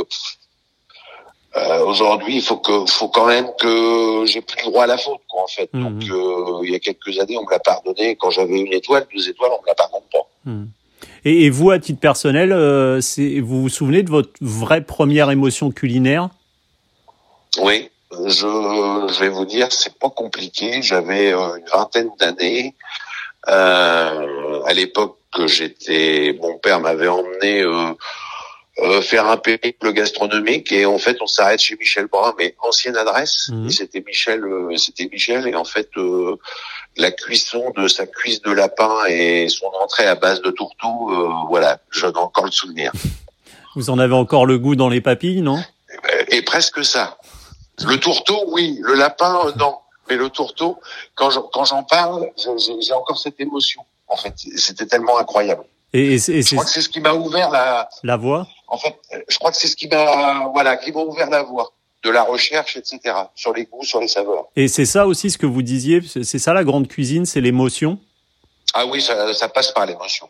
euh, 1.55 1.59
euh, 1.59 1.85
aujourd'hui, 1.85 2.35
il 2.37 2.41
faut 2.41 2.57
que, 2.57 2.85
faut 2.87 3.09
quand 3.09 3.27
même 3.27 3.47
que 3.59 4.25
j'ai 4.25 4.41
plus 4.41 4.57
le 4.65 4.71
droit 4.71 4.83
à 4.83 4.87
la 4.87 4.97
faute, 4.97 5.21
quoi, 5.29 5.43
en 5.43 5.47
fait. 5.47 5.69
Mhm. 5.73 5.83
Donc, 5.83 6.09
euh, 6.09 6.61
il 6.63 6.71
y 6.71 6.75
a 6.75 6.79
quelques 6.79 7.19
années, 7.19 7.37
on 7.37 7.45
me 7.45 7.51
l'a 7.51 7.59
pardonné. 7.59 8.15
Quand 8.15 8.31
j'avais 8.31 8.59
une 8.59 8.73
étoile, 8.73 9.05
deux 9.13 9.29
étoiles, 9.29 9.51
on 9.57 9.61
me 9.61 9.67
la 9.67 9.75
pardonne 9.75 10.01
pas. 10.11 10.27
Mhm. 10.45 10.69
Et, 11.25 11.49
vous, 11.49 11.71
à 11.71 11.79
titre 11.79 11.99
personnel, 11.99 12.51
euh, 12.51 12.99
vous 13.41 13.61
vous 13.61 13.69
souvenez 13.69 14.03
de 14.03 14.09
votre 14.09 14.31
vraie 14.41 14.81
première 14.81 15.31
émotion 15.31 15.71
culinaire? 15.71 16.29
Oui, 17.61 17.89
je, 18.11 19.19
vais 19.19 19.29
vous 19.29 19.45
dire, 19.45 19.71
c'est 19.71 19.97
pas 19.97 20.09
compliqué. 20.09 20.81
J'avais 20.81 21.33
euh, 21.33 21.57
une 21.57 21.65
vingtaine 21.65 22.09
d'années. 22.19 22.75
Euh, 23.47 24.61
à 24.65 24.73
l'époque, 24.73 25.17
j'étais, 25.45 26.37
mon 26.41 26.57
père 26.57 26.79
m'avait 26.79 27.07
emmené 27.07 27.63
euh, 28.79 28.93
euh, 28.93 29.01
faire 29.01 29.27
un 29.27 29.37
périple 29.37 29.93
gastronomique 29.93 30.71
et 30.71 30.85
en 30.85 30.97
fait 30.97 31.17
on 31.21 31.27
s'arrête 31.27 31.59
chez 31.59 31.75
Michel 31.75 32.07
Brun 32.07 32.33
mais 32.37 32.55
ancienne 32.59 32.97
adresse. 32.97 33.49
Mhm. 33.49 33.69
c'était 33.69 34.03
Michel 34.05 34.43
euh, 34.43 34.75
c'était 34.77 35.07
Michel 35.11 35.47
et 35.47 35.55
en 35.55 35.63
fait 35.63 35.89
euh, 35.97 36.37
la 36.97 37.11
cuisson 37.11 37.71
de 37.77 37.87
sa 37.87 38.07
cuisse 38.07 38.41
de 38.41 38.51
lapin 38.51 39.05
et 39.07 39.47
son 39.49 39.67
entrée 39.83 40.07
à 40.07 40.15
base 40.15 40.41
de 40.41 40.49
tourteau 40.49 41.11
voilà 41.49 41.79
j'en 41.91 42.11
ai 42.11 42.17
encore 42.17 42.45
le 42.45 42.51
souvenir. 42.51 42.91
Vous 43.75 43.89
en 43.89 43.99
avez 43.99 44.13
encore 44.13 44.45
le 44.45 44.57
goût 44.57 44.75
dans 44.75 44.89
les 44.89 45.01
papilles 45.01 45.41
non? 45.41 45.63
Et, 46.29 46.41
presque 46.41 46.83
ça. 46.83 47.17
Le 47.85 47.97
tourteau 47.97 48.43
oui. 48.47 48.79
Le 48.81 48.95
lapin 48.95 49.53
non. 49.57 49.77
Mais 50.09 50.15
le 50.15 50.29
tourteau 50.29 50.79
quand 51.15 51.29
j'en 51.29 51.43
quand 51.43 51.65
j'en 51.65 51.83
parle 51.83 52.29
j'ai 52.37 52.93
encore 52.93 53.19
cette 53.19 53.39
émotion. 53.39 53.83
En 54.07 54.17
fait 54.17 54.33
c'était 54.55 54.87
tellement 54.87 55.19
incroyable 55.19 55.63
et, 55.93 56.17
je 56.17 56.55
crois 56.55 56.65
que 56.65 56.71
c'est 56.71 56.81
ce 56.81 56.89
qui 56.89 56.99
m'a 56.99 57.13
ouvert 57.13 57.49
la 57.51 57.89
la 58.03 58.17
voie 58.17 58.47
en 58.73 58.77
fait, 58.77 58.95
je 59.29 59.37
crois 59.37 59.51
que 59.51 59.57
c'est 59.57 59.67
ce 59.67 59.75
qui 59.75 59.87
m'a, 59.87 60.49
voilà, 60.51 60.77
qui 60.77 60.91
m'a 60.91 61.01
ouvert 61.01 61.29
la 61.29 61.43
voie 61.43 61.73
de 62.03 62.09
la 62.09 62.23
recherche, 62.23 62.75
etc. 62.75 62.99
Sur 63.35 63.53
les 63.53 63.65
goûts, 63.65 63.83
sur 63.83 63.99
les 63.99 64.07
saveurs. 64.07 64.47
Et 64.55 64.67
c'est 64.67 64.85
ça 64.85 65.05
aussi 65.05 65.29
ce 65.29 65.37
que 65.37 65.45
vous 65.45 65.61
disiez, 65.61 66.01
c'est 66.01 66.39
ça 66.39 66.53
la 66.53 66.63
grande 66.63 66.87
cuisine, 66.87 67.25
c'est 67.27 67.39
l'émotion? 67.39 67.99
Ah 68.73 68.87
oui, 68.87 68.99
ça, 68.99 69.49
passe 69.49 69.71
par 69.71 69.85
l'émotion. 69.85 70.27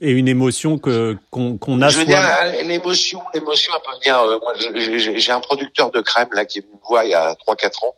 Et 0.00 0.12
une 0.12 0.28
émotion 0.28 0.78
que 0.78 1.18
qu'on 1.30 1.82
a. 1.82 1.88
Je 1.88 1.98
veux 1.98 2.04
dire, 2.04 2.22
l'émotion, 2.62 3.20
l'émotion, 3.34 3.72
elle 3.74 3.82
peut 3.82 3.98
venir. 3.98 4.20
Euh, 4.20 4.38
moi, 4.40 4.54
j'ai 4.94 5.32
un 5.32 5.40
producteur 5.40 5.90
de 5.90 6.00
crème 6.00 6.28
là 6.32 6.44
qui 6.44 6.60
me 6.60 6.78
voit 6.86 7.04
il 7.04 7.10
y 7.10 7.14
a 7.14 7.34
trois 7.34 7.56
quatre 7.56 7.82
ans. 7.82 7.96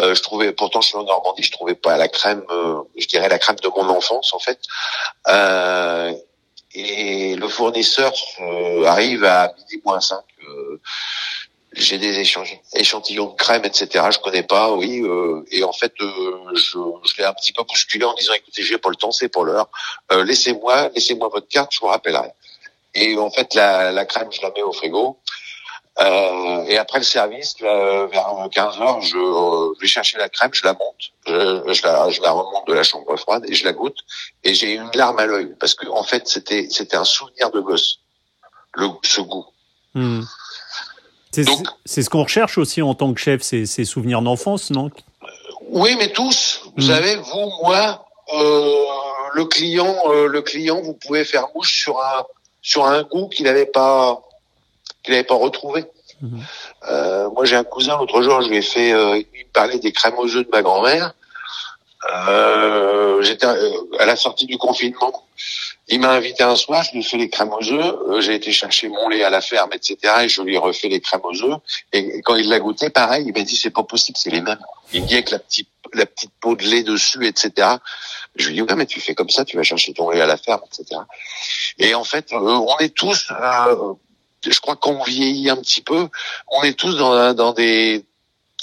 Euh, 0.00 0.14
je 0.14 0.22
trouvais, 0.22 0.52
pourtant, 0.52 0.80
je 0.80 0.88
suis 0.88 0.96
en 0.96 1.04
Normandie, 1.04 1.42
je 1.42 1.52
trouvais 1.52 1.74
pas 1.74 1.96
la 1.96 2.08
crème, 2.08 2.44
euh, 2.50 2.82
je 2.96 3.06
dirais 3.06 3.28
la 3.28 3.38
crème 3.38 3.56
de 3.56 3.68
mon 3.68 3.88
enfance 3.88 4.32
en 4.32 4.38
fait. 4.38 4.60
Euh, 5.28 6.12
et 6.74 7.34
le 7.34 7.48
fournisseur 7.48 8.12
euh, 8.40 8.84
arrive 8.84 9.24
à 9.24 9.52
midi 9.56 9.82
moins 9.84 10.00
5. 10.00 10.20
Euh, 10.48 10.80
j'ai 11.72 11.98
des 11.98 12.18
échantillons 12.74 13.26
de 13.26 13.36
crème, 13.36 13.64
etc. 13.64 14.06
Je 14.10 14.18
connais 14.18 14.42
pas, 14.42 14.72
oui. 14.72 15.02
Euh, 15.02 15.44
et 15.50 15.64
en 15.64 15.72
fait, 15.72 15.92
je, 15.98 16.04
je 16.54 17.16
l'ai 17.18 17.24
un 17.24 17.34
petit 17.34 17.52
peu 17.52 17.62
bousculé 17.62 18.04
en 18.04 18.14
disant, 18.14 18.32
écoutez, 18.34 18.62
j'ai 18.62 18.78
pas 18.78 18.88
le 18.90 18.96
temps, 18.96 19.12
c'est 19.12 19.28
pour 19.28 19.44
l'heure. 19.44 19.68
laissez-moi, 20.10 20.90
laissez-moi 20.94 21.28
votre 21.28 21.48
carte, 21.48 21.72
je 21.74 21.80
vous 21.80 21.86
rappellerai. 21.86 22.30
Et 22.94 23.16
en 23.18 23.30
fait, 23.30 23.54
la, 23.54 23.92
la 23.92 24.04
crème, 24.06 24.28
je 24.32 24.40
la 24.42 24.50
mets 24.50 24.62
au 24.62 24.72
frigo. 24.72 25.18
Euh, 26.00 26.64
et 26.66 26.78
après 26.78 26.98
le 26.98 27.04
service, 27.04 27.56
vers 27.60 28.48
15 28.52 28.80
heures, 28.80 29.00
je, 29.00 29.16
euh, 29.16 29.74
vais 29.80 29.86
chercher 29.88 30.16
la 30.18 30.28
crème, 30.28 30.50
je 30.54 30.64
la 30.64 30.72
monte, 30.74 31.12
je, 31.26 31.72
je, 31.72 31.82
la, 31.82 32.08
je, 32.10 32.22
la, 32.22 32.30
remonte 32.30 32.68
de 32.68 32.72
la 32.72 32.84
chambre 32.84 33.16
froide 33.16 33.44
et 33.48 33.54
je 33.54 33.64
la 33.64 33.72
goûte. 33.72 33.98
Et 34.44 34.54
j'ai 34.54 34.74
une 34.74 34.90
larme 34.94 35.18
à 35.18 35.26
l'œil 35.26 35.56
parce 35.58 35.74
que 35.74 35.88
en 35.88 36.04
fait, 36.04 36.28
c'était 36.28 36.68
c'était 36.70 36.96
un 36.96 37.04
souvenir 37.04 37.50
de 37.50 37.60
gosse, 37.60 38.00
le, 38.74 38.88
ce 39.02 39.20
goût. 39.20 39.46
Hmm. 39.94 40.22
C'est 41.84 42.02
ce 42.02 42.10
qu'on 42.10 42.22
recherche 42.22 42.58
aussi 42.58 42.80
en 42.80 42.94
tant 42.94 43.12
que 43.12 43.20
chef, 43.20 43.42
ces, 43.42 43.66
ces 43.66 43.84
souvenirs 43.84 44.22
d'enfance, 44.22 44.70
non? 44.70 44.90
Oui, 45.68 45.94
mais 45.98 46.12
tous. 46.12 46.62
Vous 46.76 46.84
hmm. 46.84 46.88
savez, 46.88 47.16
vous, 47.16 47.52
moi, 47.62 48.06
euh, 48.34 48.84
le 49.34 49.44
client, 49.46 49.96
euh, 50.06 50.28
le 50.28 50.42
client, 50.42 50.80
vous 50.80 50.94
pouvez 50.94 51.24
faire 51.24 51.48
mouche 51.54 51.82
sur 51.82 52.00
un 52.00 52.24
sur 52.60 52.84
un 52.86 53.02
goût 53.02 53.28
qu'il 53.28 53.44
n'avait 53.44 53.66
pas 53.66 54.20
qu'il 55.02 55.12
n'avait 55.12 55.24
pas 55.24 55.34
retrouvé. 55.34 55.84
Mhm. 56.20 56.40
Euh, 56.88 57.30
moi, 57.30 57.44
j'ai 57.44 57.56
un 57.56 57.64
cousin, 57.64 57.96
l'autre 57.98 58.22
jour, 58.22 58.42
je 58.42 58.48
lui 58.48 58.56
ai 58.56 58.62
fait, 58.62 58.92
euh, 58.92 59.18
il 59.18 59.46
me 59.46 59.52
parlait 59.52 59.78
des 59.78 59.92
crèmes 59.92 60.18
aux 60.18 60.36
œufs 60.36 60.44
de 60.44 60.50
ma 60.50 60.62
grand-mère. 60.62 61.14
Euh, 62.10 63.22
j'étais 63.22 63.46
euh, 63.46 63.70
à 63.98 64.06
la 64.06 64.16
sortie 64.16 64.46
du 64.46 64.56
confinement. 64.56 65.24
Il 65.88 66.00
m'a 66.00 66.10
invité 66.10 66.42
un 66.42 66.54
soir, 66.54 66.84
je 66.84 66.92
lui 66.92 67.00
ai 67.00 67.02
fait 67.02 67.16
les 67.16 67.28
crèmes 67.28 67.52
aux 67.52 67.72
œufs. 67.72 67.96
Euh, 68.08 68.20
j'ai 68.20 68.34
été 68.34 68.52
chercher 68.52 68.88
mon 68.88 69.08
lait 69.08 69.24
à 69.24 69.30
la 69.30 69.40
ferme, 69.40 69.70
etc. 69.72 69.96
Et 70.22 70.28
je 70.28 70.42
lui 70.42 70.54
ai 70.54 70.58
refait 70.58 70.88
les 70.88 71.00
crèmes 71.00 71.22
aux 71.24 71.42
œufs. 71.42 71.58
Et 71.92 72.20
quand 72.22 72.36
il 72.36 72.48
l'a 72.48 72.60
goûté, 72.60 72.90
pareil, 72.90 73.24
il 73.26 73.32
m'a 73.32 73.44
dit 73.44 73.56
c'est 73.56 73.70
pas 73.70 73.82
possible, 73.82 74.16
c'est 74.16 74.30
les 74.30 74.40
mêmes. 74.40 74.60
Il 74.92 75.04
dit 75.06 75.14
avec 75.14 75.30
la 75.30 75.38
petite 75.38 75.68
la 75.94 76.06
petite 76.06 76.32
peau 76.40 76.54
de 76.54 76.64
lait 76.64 76.82
dessus, 76.82 77.26
etc. 77.26 77.68
Je 78.36 78.48
lui 78.48 78.54
dis 78.54 78.62
ouais 78.62 78.74
mais 78.76 78.86
tu 78.86 79.00
fais 79.00 79.14
comme 79.14 79.30
ça, 79.30 79.44
tu 79.44 79.56
vas 79.56 79.62
chercher 79.62 79.94
ton 79.94 80.10
lait 80.10 80.20
à 80.20 80.26
la 80.26 80.36
ferme, 80.36 80.60
etc. 80.66 81.00
Et 81.78 81.94
en 81.94 82.04
fait, 82.04 82.32
on 82.32 82.78
est 82.78 82.94
tous 82.94 83.32
je 84.46 84.60
crois 84.60 84.76
qu'on 84.76 85.02
vieillit 85.02 85.50
un 85.50 85.56
petit 85.56 85.82
peu. 85.82 86.08
On 86.48 86.62
est 86.62 86.74
tous 86.74 86.96
dans, 86.96 87.34
dans 87.34 87.52
des, 87.52 88.04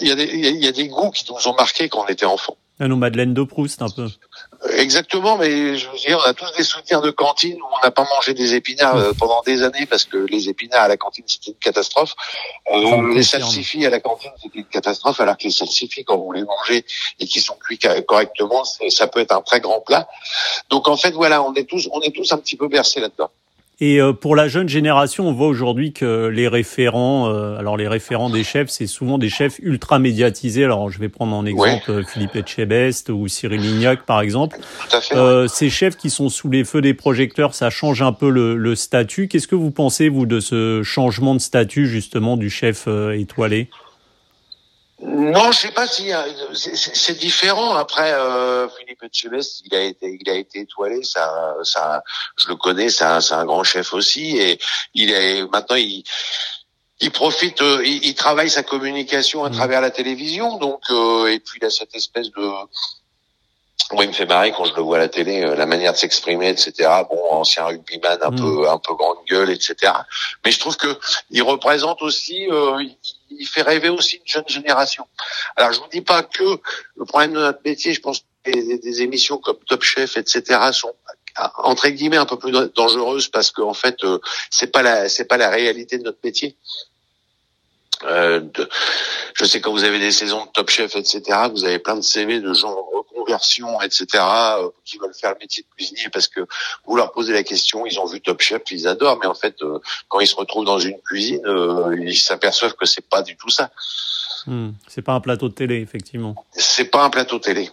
il 0.02 0.08
y, 0.08 0.12
a 0.12 0.16
des, 0.16 0.26
il 0.26 0.64
y 0.64 0.68
a 0.68 0.72
des 0.72 0.88
goûts 0.88 1.12
qui 1.12 1.26
nous 1.32 1.48
ont 1.48 1.56
marqués 1.56 1.90
quand 1.90 2.04
on 2.04 2.08
était 2.08 2.26
enfant. 2.26 2.58
À 2.78 2.90
nos 2.90 2.98
Madeleine 2.98 3.34
de 3.34 3.44
Proust, 3.44 3.82
un 3.82 3.90
peu. 3.90 4.10
Exactement, 4.78 5.38
mais 5.38 5.78
je 5.78 5.88
veux 5.88 5.98
dire, 5.98 6.20
on 6.22 6.30
a 6.30 6.34
tous 6.34 6.52
des 6.58 6.64
souvenirs 6.64 7.00
de 7.02 7.10
cantine 7.10 7.56
où 7.56 7.66
on 7.66 7.86
n'a 7.86 7.92
pas 7.92 8.04
mangé 8.04 8.34
des 8.34 8.54
épinards 8.54 8.98
euh, 8.98 9.14
pendant 9.18 9.42
des 9.44 9.64
années 9.64 9.86
parce 9.86 10.04
que 10.04 10.18
les 10.18 10.50
épinards 10.50 10.84
à 10.84 10.88
la 10.90 10.98
cantine 10.98 11.24
c'était 11.26 11.52
une 11.52 11.58
catastrophe. 11.58 12.16
Euh, 12.74 13.14
les 13.14 13.24
salsifis 13.24 13.86
à 13.86 13.90
la 13.90 14.02
cantine 14.02 14.32
c'était 14.44 14.60
une 14.60 14.66
catastrophe, 14.66 15.22
alors 15.22 15.38
que 15.38 15.44
les 15.44 15.52
salsifis 15.52 16.04
quand 16.04 16.18
vous 16.18 16.34
les 16.34 16.44
mangez 16.44 16.84
et 17.20 17.26
qui 17.26 17.40
sont 17.40 17.56
cuits 17.56 17.80
correctement, 18.06 18.66
ça 18.66 19.08
peut 19.08 19.22
être 19.22 19.34
un 19.34 19.42
très 19.42 19.62
grand 19.62 19.80
plat. 19.80 20.10
Donc 20.70 20.90
en 20.90 20.98
fait 20.98 21.12
voilà, 21.12 21.42
on 21.44 21.54
est 21.54 21.70
tous, 21.70 21.88
on 21.94 22.02
est 22.02 22.14
tous 22.14 22.34
un 22.34 22.38
petit 22.38 22.58
peu 22.58 22.68
bercés 22.68 23.00
là-dedans. 23.00 23.30
Et 23.82 24.00
euh, 24.00 24.14
pour 24.14 24.38
la 24.38 24.48
jeune 24.48 24.70
génération, 24.70 25.28
on 25.28 25.34
voit 25.34 25.48
aujourd'hui 25.48 25.92
que 25.92 26.28
les 26.28 26.48
référents, 26.48 27.30
euh, 27.30 27.58
alors 27.58 27.76
les 27.76 27.90
référents 27.90 28.30
des 28.30 28.44
chefs, 28.44 28.70
c'est 28.70 28.88
souvent 28.88 29.18
des 29.18 29.28
chefs 29.28 29.60
ultra 29.60 30.00
médiatisés. 30.00 30.64
Alors 30.64 30.90
je 30.90 31.00
vais 31.00 31.10
prendre 31.10 31.36
en 31.36 31.46
exemple 31.46 31.92
euh, 31.92 32.04
Philippe 32.04 32.38
Etchebest 32.38 33.10
ou 33.10 33.28
Cyril 33.28 33.60
Lignac 33.60 34.06
par 34.06 34.22
exemple. 34.22 34.58
Ces 35.48 35.70
chefs 35.70 35.98
qui 35.98 36.10
sont 36.10 36.30
sous 36.30 36.50
les 36.50 36.64
feux 36.64 36.82
des 36.82 36.94
projecteurs, 36.94 37.54
ça 37.54 37.70
change 37.70 38.02
un 38.02 38.14
peu 38.14 38.30
le, 38.30 38.56
le 38.56 38.76
statut. 38.76 39.28
Qu'est-ce 39.28 39.48
que 39.48 39.56
vous 39.56 39.72
pensez 39.72 40.08
vous 40.08 40.26
de 40.26 40.40
ce 40.40 40.82
changement 40.84 41.34
de 41.34 41.40
statut 41.40 41.88
justement 41.88 42.38
du 42.38 42.50
chef 42.50 42.88
étoilé? 43.14 43.70
Non, 45.02 45.52
je 45.52 45.60
sais 45.60 45.72
pas 45.72 45.88
si 45.88 46.12
c'est 46.54 47.18
différent. 47.18 47.76
Après, 47.76 48.14
euh, 48.14 48.70
Philippe 48.70 49.04
Etchebest, 49.04 49.62
il 49.66 49.76
a 49.76 49.82
été, 49.82 50.18
il 50.20 50.30
a 50.30 50.36
été 50.36 50.62
étoilé. 50.62 51.04
Ça, 51.04 51.56
ça, 51.64 52.02
je 52.38 52.48
le 52.48 52.56
connais. 52.56 52.90
C'est 52.90 53.04
un, 53.04 53.20
un, 53.32 53.46
grand 53.46 53.64
chef 53.64 53.94
aussi, 53.94 54.38
et 54.38 54.58
il 54.94 55.12
est 55.12 55.46
maintenant 55.52 55.76
il. 55.76 56.04
Il 57.02 57.12
profite, 57.12 57.62
euh, 57.62 57.84
il, 57.86 58.06
il, 58.06 58.16
travaille 58.16 58.50
sa 58.50 58.64
communication 58.64 59.44
à 59.44 59.50
mmh. 59.50 59.54
travers 59.54 59.82
la 59.82 59.92
télévision, 59.92 60.58
donc 60.58 60.80
euh, 60.90 61.28
et 61.28 61.42
puis 61.42 61.60
il 61.62 61.66
a 61.66 61.70
cette 61.70 61.94
espèce 61.94 62.32
de, 62.32 62.50
moi, 63.92 64.04
il 64.04 64.08
me 64.08 64.14
fait 64.14 64.26
marrer 64.26 64.52
quand 64.52 64.66
je 64.66 64.74
le 64.74 64.82
vois 64.82 64.98
à 64.98 65.00
la 65.00 65.10
télé, 65.10 65.44
euh, 65.44 65.56
la 65.56 65.68
manière 65.68 65.94
de 65.94 65.98
s'exprimer, 65.98 66.50
etc. 66.50 66.90
Bon, 67.10 67.20
ancien 67.30 67.66
rugbyman, 67.66 68.18
un 68.20 68.32
mm. 68.32 68.36
peu, 68.36 68.70
un 68.70 68.80
peu 68.80 68.96
grande 68.96 69.18
gueule, 69.30 69.52
etc. 69.52 69.94
Mais 70.44 70.52
je 70.52 70.60
trouve 70.60 70.76
que 70.76 70.98
il 71.30 71.44
représente 71.44 72.02
aussi, 72.02 72.48
euh, 72.50 72.82
il 73.30 73.48
fait 73.48 73.62
rêver 73.62 73.90
aussi 73.90 74.18
une 74.18 74.28
jeune 74.28 74.48
génération. 74.48 75.08
Alors, 75.56 75.74
je 75.74 75.80
vous 75.80 75.88
dis 75.92 76.02
pas 76.02 76.24
que 76.24 76.60
le 76.96 77.06
problème 77.06 77.34
de 77.34 77.40
notre 77.40 77.60
métier, 77.66 77.94
je 77.94 78.02
pense 78.02 78.20
que 78.44 78.52
des, 78.52 79.02
émissions 79.02 79.38
comme 79.38 79.58
Top 79.68 79.84
Chef, 79.84 80.18
etc. 80.18 80.60
sont 80.72 80.94
entre 81.58 81.90
guillemets 81.90 82.18
un 82.18 82.26
peu 82.26 82.38
plus 82.38 82.52
dangereuses 82.52 83.28
parce 83.28 83.52
qu'en 83.52 83.74
fait, 83.74 84.04
euh, 84.04 84.20
c'est 84.50 84.68
pas 84.68 84.82
la, 84.82 85.10
c'est 85.10 85.26
pas 85.26 85.38
la 85.38 85.50
réalité 85.50 85.98
de 85.98 86.04
notre 86.04 86.20
métier. 86.24 86.56
Euh, 88.04 88.42
je 89.34 89.46
sais 89.46 89.62
quand 89.62 89.72
vous 89.72 89.84
avez 89.84 90.00
des 90.00 90.12
saisons 90.12 90.46
de 90.46 90.52
Top 90.52 90.70
Chef, 90.70 90.96
etc., 90.96 91.24
vous 91.52 91.66
avez 91.66 91.80
plein 91.80 91.96
de 91.96 92.02
CV 92.02 92.40
de 92.40 92.54
gens 92.54 92.72
en 92.72 93.05
reconversion, 93.26 93.82
etc., 93.82 94.06
euh, 94.14 94.70
qui 94.84 94.98
veulent 94.98 95.14
faire 95.14 95.32
le 95.32 95.38
métier 95.42 95.64
de 95.64 95.68
cuisinier 95.76 96.10
parce 96.12 96.28
que 96.28 96.42
vous 96.86 96.96
leur 96.96 97.12
posez 97.12 97.34
la 97.34 97.44
question, 97.44 97.86
ils 97.86 98.00
ont 98.00 98.06
vu 98.06 98.22
Top 98.22 98.42
Chef, 98.42 98.62
ils 98.72 98.88
adorent, 98.88 99.20
mais 99.20 99.28
en 99.28 99.34
fait, 99.34 99.62
euh, 99.62 99.80
quand 100.08 100.20
ils 100.20 100.28
se 100.28 100.36
retrouvent 100.36 100.66
dans 100.66 100.80
une 100.80 101.00
cuisine, 101.00 101.42
ils 101.98 102.18
s'aperçoivent 102.18 102.76
que 102.76 102.86
c'est 102.86 103.08
pas 103.08 103.22
du 103.22 103.36
tout 103.36 103.50
ça. 103.50 103.72
Hmm, 104.48 104.72
c'est 104.88 105.02
pas 105.02 105.14
un 105.14 105.22
plateau 105.22 105.50
de 105.50 105.54
télé, 105.54 105.78
effectivement. 105.82 106.36
C'est 106.52 106.86
pas 106.86 107.04
un 107.04 107.10
plateau 107.10 107.38
de 107.38 107.44
télé. 107.44 107.72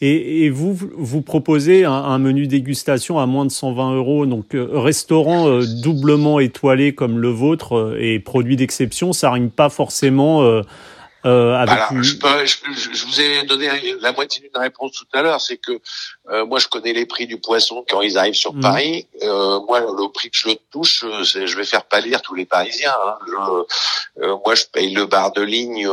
Et, 0.00 0.44
et, 0.44 0.50
vous, 0.50 0.74
vous 0.74 1.22
proposez 1.22 1.84
un, 1.84 1.92
un, 1.92 2.18
menu 2.18 2.46
dégustation 2.46 3.18
à 3.18 3.26
moins 3.26 3.44
de 3.44 3.50
120 3.50 3.96
euros, 3.96 4.26
donc 4.26 4.54
euh, 4.54 4.68
restaurant 4.72 5.48
euh, 5.48 5.64
doublement 5.82 6.38
étoilé 6.38 6.94
comme 6.94 7.18
le 7.18 7.30
vôtre 7.30 7.76
euh, 7.76 7.98
et 8.00 8.20
produit 8.20 8.54
d'exception, 8.54 9.12
ça 9.12 9.32
rime 9.32 9.50
pas 9.50 9.70
forcément 9.70 10.62
euh, 11.24 11.54
avec 11.54 11.74
Alors, 11.74 12.02
je, 12.02 12.14
je, 12.14 12.92
je, 12.92 13.06
vous 13.06 13.20
ai 13.20 13.42
donné 13.42 13.68
la 14.00 14.12
moitié 14.12 14.40
d'une 14.40 14.60
réponse 14.60 14.92
tout 14.92 15.06
à 15.12 15.22
l'heure, 15.22 15.40
c'est 15.40 15.56
que 15.56 15.80
euh, 16.30 16.46
moi 16.46 16.58
je 16.58 16.68
connais 16.68 16.92
les 16.92 17.06
prix 17.06 17.26
du 17.26 17.38
poisson 17.40 17.84
quand 17.88 18.02
ils 18.02 18.16
arrivent 18.16 18.34
sur 18.34 18.54
mhm. 18.54 18.60
Paris. 18.60 19.08
Euh, 19.22 19.60
moi, 19.66 19.80
le 19.80 20.12
prix 20.12 20.30
que 20.30 20.36
je 20.36 20.50
touche, 20.70 21.04
euh, 21.04 21.24
je 21.24 21.56
vais 21.56 21.64
faire 21.64 21.84
pâlir 21.84 22.22
tous 22.22 22.34
les 22.34 22.44
Parisiens. 22.44 22.94
Hein. 23.04 23.64
Euh, 24.18 24.36
moi, 24.44 24.54
je 24.54 24.64
paye 24.64 24.92
le 24.92 25.06
bar 25.06 25.32
de 25.32 25.42
ligne 25.42 25.86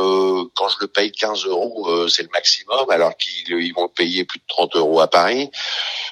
quand 0.54 0.68
je 0.68 0.76
le 0.80 0.86
paye 0.86 1.10
15 1.10 1.46
euros, 1.46 2.08
c'est 2.08 2.22
le 2.22 2.28
maximum, 2.32 2.88
alors 2.90 3.16
qu'ils 3.16 3.48
ils 3.48 3.72
vont 3.72 3.88
payer 3.88 4.24
plus 4.24 4.38
de 4.38 4.44
30 4.48 4.76
euros 4.76 5.00
à 5.00 5.08
Paris. 5.08 5.50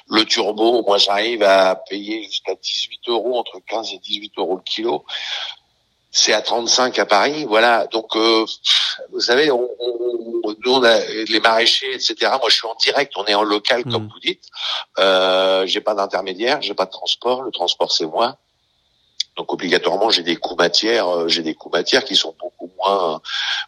Le 0.09 0.23
turbo, 0.25 0.83
moi 0.85 0.97
j'arrive 0.97 1.43
à 1.43 1.75
payer 1.75 2.23
jusqu'à 2.23 2.53
18 2.55 3.01
euros, 3.09 3.39
entre 3.39 3.59
15 3.67 3.93
et 3.93 3.99
18 3.99 4.33
euros 4.37 4.55
le 4.57 4.63
kilo. 4.63 5.05
C'est 6.17 6.31
à 6.31 6.41
35 6.41 6.97
à 6.97 7.05
Paris, 7.05 7.43
voilà. 7.43 7.87
Donc, 7.87 8.15
euh, 8.15 8.45
vous 9.11 9.19
savez, 9.19 9.51
on, 9.51 9.69
on, 9.79 10.55
nous 10.65 10.71
on 10.71 10.81
a 10.81 10.99
les 11.27 11.41
maraîchers, 11.41 11.93
etc. 11.93 12.15
Moi, 12.39 12.47
je 12.47 12.55
suis 12.55 12.67
en 12.67 12.75
direct, 12.75 13.11
on 13.17 13.25
est 13.25 13.33
en 13.35 13.43
local, 13.43 13.83
comme 13.83 14.05
mm. 14.05 14.09
vous 14.13 14.19
dites. 14.21 14.43
Euh, 14.97 15.65
j'ai 15.65 15.81
pas 15.81 15.93
d'intermédiaire, 15.93 16.61
j'ai 16.61 16.73
pas 16.73 16.85
de 16.85 16.91
transport. 16.91 17.41
Le 17.41 17.51
transport, 17.51 17.91
c'est 17.91 18.05
moi. 18.05 18.37
Donc 19.35 19.51
obligatoirement, 19.51 20.09
j'ai 20.09 20.23
des 20.23 20.37
coûts 20.37 20.55
matières, 20.55 21.09
euh, 21.09 21.27
j'ai 21.27 21.43
des 21.43 21.53
coûts 21.53 21.69
matières 21.69 22.05
qui 22.05 22.15
sont 22.15 22.33
beaucoup 22.39 22.71
moins, 22.77 23.19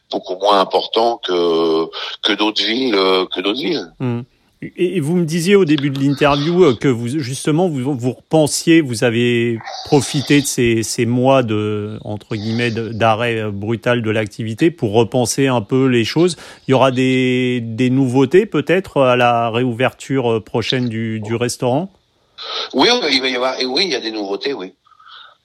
beaucoup 0.09 0.37
moins 0.37 0.61
importants 0.61 1.17
que 1.17 1.89
que 2.23 2.31
d'autres 2.31 2.63
villes, 2.63 2.95
euh, 2.95 3.25
que 3.25 3.41
d'autres 3.41 3.59
villes. 3.59 3.93
Hmm. 3.99 4.21
Et 4.61 4.99
vous 4.99 5.15
me 5.15 5.25
disiez 5.25 5.55
au 5.55 5.65
début 5.65 5.91
de 5.91 5.99
l'interview 5.99 6.63
euh, 6.63 6.75
que 6.75 6.87
vous 6.87 7.07
justement 7.07 7.69
vous 7.69 7.95
vous 7.95 8.13
repensiez, 8.13 8.81
vous 8.81 9.03
avez 9.03 9.59
profité 9.85 10.41
de 10.41 10.47
ces, 10.47 10.81
ces 10.81 11.05
mois 11.05 11.43
de 11.43 11.99
entre 12.03 12.35
guillemets 12.35 12.71
d'arrêt 12.71 13.51
brutal 13.51 14.01
de 14.01 14.09
l'activité 14.09 14.71
pour 14.71 14.93
repenser 14.93 15.45
un 15.45 15.61
peu 15.61 15.85
les 15.85 16.05
choses. 16.05 16.37
Il 16.67 16.71
y 16.71 16.73
aura 16.73 16.89
des, 16.89 17.61
des 17.61 17.91
nouveautés 17.91 18.47
peut-être 18.47 19.01
à 19.01 19.15
la 19.15 19.51
réouverture 19.51 20.43
prochaine 20.43 20.89
du, 20.89 21.19
du 21.19 21.35
restaurant? 21.35 21.91
Oui, 22.73 22.87
il 23.11 23.21
va 23.21 23.29
y 23.29 23.35
avoir. 23.35 23.55
Oui, 23.63 23.83
il 23.85 23.91
y 23.91 23.95
a 23.95 24.01
des 24.01 24.11
nouveautés. 24.11 24.53
Oui. 24.53 24.73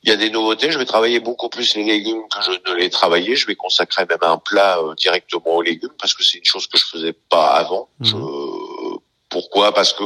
Il 0.04 0.10
y 0.10 0.12
a 0.12 0.16
des 0.16 0.30
nouveautés. 0.30 0.70
Je 0.72 0.78
vais 0.78 0.84
travailler 0.84 1.20
beaucoup 1.20 1.48
plus 1.48 1.76
les 1.76 1.84
légumes 1.84 2.22
que 2.28 2.42
je 2.44 2.72
ne 2.72 2.76
les 2.76 2.90
travaillais. 2.90 3.36
Je 3.36 3.46
vais 3.46 3.54
consacrer 3.54 4.04
même 4.08 4.18
un 4.22 4.38
plat 4.38 4.78
euh, 4.78 4.94
directement 4.94 5.56
aux 5.56 5.62
légumes 5.62 5.92
parce 5.98 6.14
que 6.14 6.24
c'est 6.24 6.38
une 6.38 6.44
chose 6.44 6.66
que 6.66 6.76
je 6.76 6.84
faisais 6.84 7.14
pas 7.30 7.50
avant. 7.50 7.88
Mmh. 8.00 8.12
Pourquoi? 9.32 9.72
Parce 9.72 9.92
que 9.92 10.04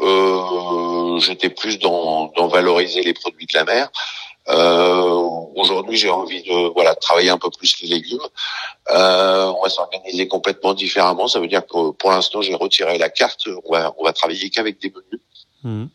euh, 0.00 1.18
j'étais 1.20 1.48
plus 1.48 1.78
dans, 1.78 2.32
dans, 2.36 2.48
valoriser 2.48 3.02
les 3.02 3.14
produits 3.14 3.46
de 3.46 3.54
la 3.54 3.64
mer. 3.64 3.88
Euh, 4.48 5.30
Aujourd'hui, 5.56 5.96
j'ai 5.96 6.10
envie 6.10 6.42
de 6.42 6.72
voilà 6.74 6.94
travailler 6.96 7.30
un 7.30 7.38
peu 7.38 7.48
plus 7.48 7.80
les 7.80 7.88
légumes. 7.88 8.18
Euh, 8.90 9.46
on 9.56 9.62
va 9.62 9.70
s'organiser 9.70 10.26
complètement 10.28 10.74
différemment. 10.74 11.28
Ça 11.28 11.40
veut 11.40 11.46
dire 11.46 11.64
que 11.64 11.92
pour 11.92 12.10
l'instant, 12.10 12.42
j'ai 12.42 12.54
retiré 12.54 12.98
la 12.98 13.08
carte. 13.08 13.46
On 13.64 13.72
va 13.72 13.94
on 13.96 14.04
va 14.04 14.12
travailler 14.12 14.50
qu'avec 14.50 14.80
des 14.80 14.90
menus. 14.90 15.22
Mmh. 15.62 15.86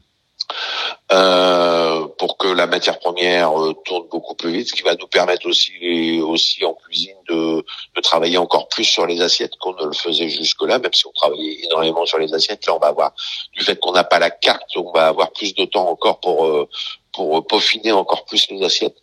Euh, 1.12 2.08
pour 2.20 2.38
que 2.38 2.48
la 2.48 2.68
matière 2.68 3.00
première 3.00 3.60
euh, 3.60 3.74
tourne 3.86 4.08
beaucoup 4.10 4.36
plus 4.36 4.52
vite, 4.52 4.70
ce 4.70 4.74
qui 4.74 4.84
va 4.84 4.96
nous 4.96 5.08
permettre 5.08 5.48
aussi 5.48 6.22
aussi 6.22 6.64
en 6.64 6.74
cuisine 6.74 7.16
de, 7.28 7.66
de 7.96 8.02
travailler 8.02 8.38
encore 8.38 8.68
plus 8.68 8.84
sur 8.84 9.08
les 9.08 9.20
assiettes 9.22 9.56
qu'on 9.60 9.74
ne 9.74 9.86
le 9.86 9.94
faisait 9.94 10.30
jusque-là, 10.30 10.78
même 10.78 10.94
si 10.94 11.08
on 11.08 11.12
travaillait 11.12 11.66
énormément 11.66 12.06
sur 12.06 12.20
les 12.20 12.32
assiettes. 12.34 12.68
Là, 12.68 12.76
on 12.76 12.80
va 12.80 12.88
avoir 12.88 13.12
du 13.54 13.64
fait 13.64 13.80
qu'on 13.80 13.92
n'a 13.92 14.04
pas 14.04 14.20
la 14.20 14.30
carte, 14.30 14.70
on 14.76 14.92
va 14.92 15.08
avoir 15.08 15.32
plus 15.32 15.56
de 15.56 15.66
temps 15.66 15.90
encore 15.90 16.20
pour 16.20 16.46
euh, 16.46 16.70
pour 17.12 17.46
peaufiner 17.48 17.92
encore 17.92 18.26
plus 18.26 18.48
les 18.52 18.64
assiettes. 18.64 18.98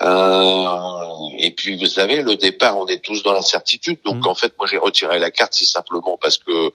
Euh, 0.00 0.66
et 1.38 1.50
puis 1.50 1.76
vous 1.76 1.86
savez, 1.86 2.22
le 2.22 2.36
départ, 2.36 2.78
on 2.78 2.86
est 2.86 3.02
tous 3.02 3.24
dans 3.24 3.32
l'incertitude. 3.32 3.98
Donc 4.04 4.24
mmh. 4.24 4.28
en 4.28 4.34
fait, 4.36 4.54
moi 4.58 4.68
j'ai 4.70 4.78
retiré 4.78 5.18
la 5.18 5.32
carte, 5.32 5.54
c'est 5.54 5.64
simplement 5.64 6.16
parce 6.20 6.38
que 6.38 6.72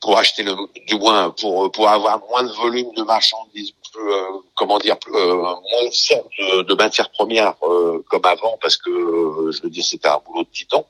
pour 0.00 0.18
acheter 0.18 0.42
le, 0.42 0.54
du 0.86 0.96
moins 0.96 1.30
pour 1.30 1.70
pour 1.72 1.88
avoir 1.88 2.20
moins 2.28 2.44
de 2.44 2.52
volume 2.52 2.92
de 2.94 3.02
marchandises, 3.02 3.72
euh, 3.96 4.24
comment 4.54 4.78
dire, 4.78 4.96
euh, 5.12 5.36
moins 5.36 5.60
de, 5.62 6.62
de 6.62 6.74
matières 6.74 7.10
premières 7.10 7.54
euh, 7.62 8.04
comme 8.08 8.24
avant, 8.24 8.58
parce 8.60 8.76
que 8.76 8.90
je 9.50 9.62
veux 9.62 9.70
dire 9.70 9.84
c'était 9.84 10.08
un 10.08 10.20
boulot 10.24 10.44
de 10.44 10.48
titan. 10.48 10.86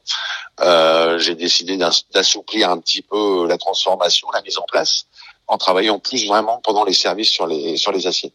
J'ai 1.18 1.34
décidé 1.34 1.76
d'assouplir 1.76 2.70
un 2.70 2.78
petit 2.78 3.02
peu 3.02 3.46
la 3.46 3.56
transformation, 3.56 4.28
la 4.32 4.42
mise 4.42 4.58
en 4.58 4.64
place, 4.64 5.06
en 5.46 5.56
travaillant 5.56 5.98
plus 5.98 6.26
vraiment 6.26 6.60
pendant 6.62 6.84
les 6.84 6.92
services 6.92 7.30
sur 7.30 7.46
les 7.46 7.76
sur 7.76 7.92
les 7.92 8.06
assiettes. 8.06 8.34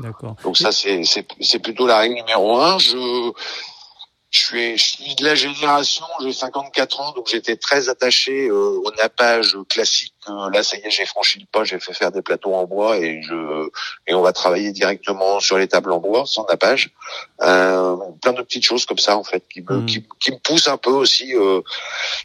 D'accord. 0.00 0.34
Donc 0.42 0.56
ça 0.56 0.72
c'est 0.72 1.02
c'est 1.04 1.58
plutôt 1.60 1.86
la 1.86 1.98
règle 1.98 2.16
numéro 2.16 2.58
un. 2.58 2.78
Je 2.78 3.32
je 4.34 4.40
suis, 4.40 4.76
je 4.76 4.82
suis 4.82 5.14
de 5.14 5.24
la 5.24 5.36
génération, 5.36 6.04
j'ai 6.20 6.32
54 6.32 7.00
ans, 7.00 7.12
donc 7.12 7.28
j'étais 7.28 7.54
très 7.54 7.88
attaché 7.88 8.48
euh, 8.48 8.80
au 8.84 8.90
nappage 8.98 9.56
classique. 9.68 10.12
Euh, 10.28 10.50
là, 10.50 10.64
ça 10.64 10.76
y 10.76 10.80
est, 10.80 10.90
j'ai 10.90 11.06
franchi 11.06 11.38
le 11.38 11.46
pas, 11.52 11.62
j'ai 11.62 11.78
fait 11.78 11.92
faire 11.92 12.10
des 12.10 12.20
plateaux 12.20 12.52
en 12.52 12.64
bois 12.64 12.98
et 12.98 13.22
je 13.22 13.68
et 14.08 14.14
on 14.14 14.22
va 14.22 14.32
travailler 14.32 14.72
directement 14.72 15.38
sur 15.38 15.56
les 15.56 15.68
tables 15.68 15.92
en 15.92 16.00
bois, 16.00 16.24
sans 16.26 16.46
nappage. 16.48 16.90
Euh, 17.42 17.96
plein 18.20 18.32
de 18.32 18.42
petites 18.42 18.64
choses 18.64 18.86
comme 18.86 18.98
ça, 18.98 19.16
en 19.16 19.22
fait, 19.22 19.44
qui 19.48 19.62
me, 19.62 19.76
hmm. 19.76 19.86
qui, 19.86 20.04
qui, 20.18 20.32
me 20.32 20.38
poussent 20.38 20.68
un 20.68 20.78
peu 20.78 20.90
aussi, 20.90 21.32
euh, 21.36 21.60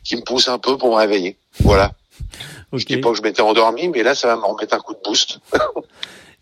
qui 0.03 0.15
me 0.15 0.21
poussent 0.21 0.49
un 0.49 0.57
peu 0.57 0.79
pour 0.79 0.89
me 0.89 0.95
réveiller. 0.95 1.37
Voilà. 1.59 1.91
Okay. 2.71 2.79
Je 2.79 2.85
dis 2.87 2.97
pas 2.97 3.11
que 3.11 3.17
je 3.17 3.21
m'étais 3.21 3.43
endormi, 3.43 3.87
mais 3.87 4.01
là, 4.01 4.15
ça 4.15 4.27
va 4.29 4.35
me 4.35 4.45
remettre 4.45 4.73
un 4.73 4.79
coup 4.79 4.95
de 4.95 4.99
boost. 5.05 5.41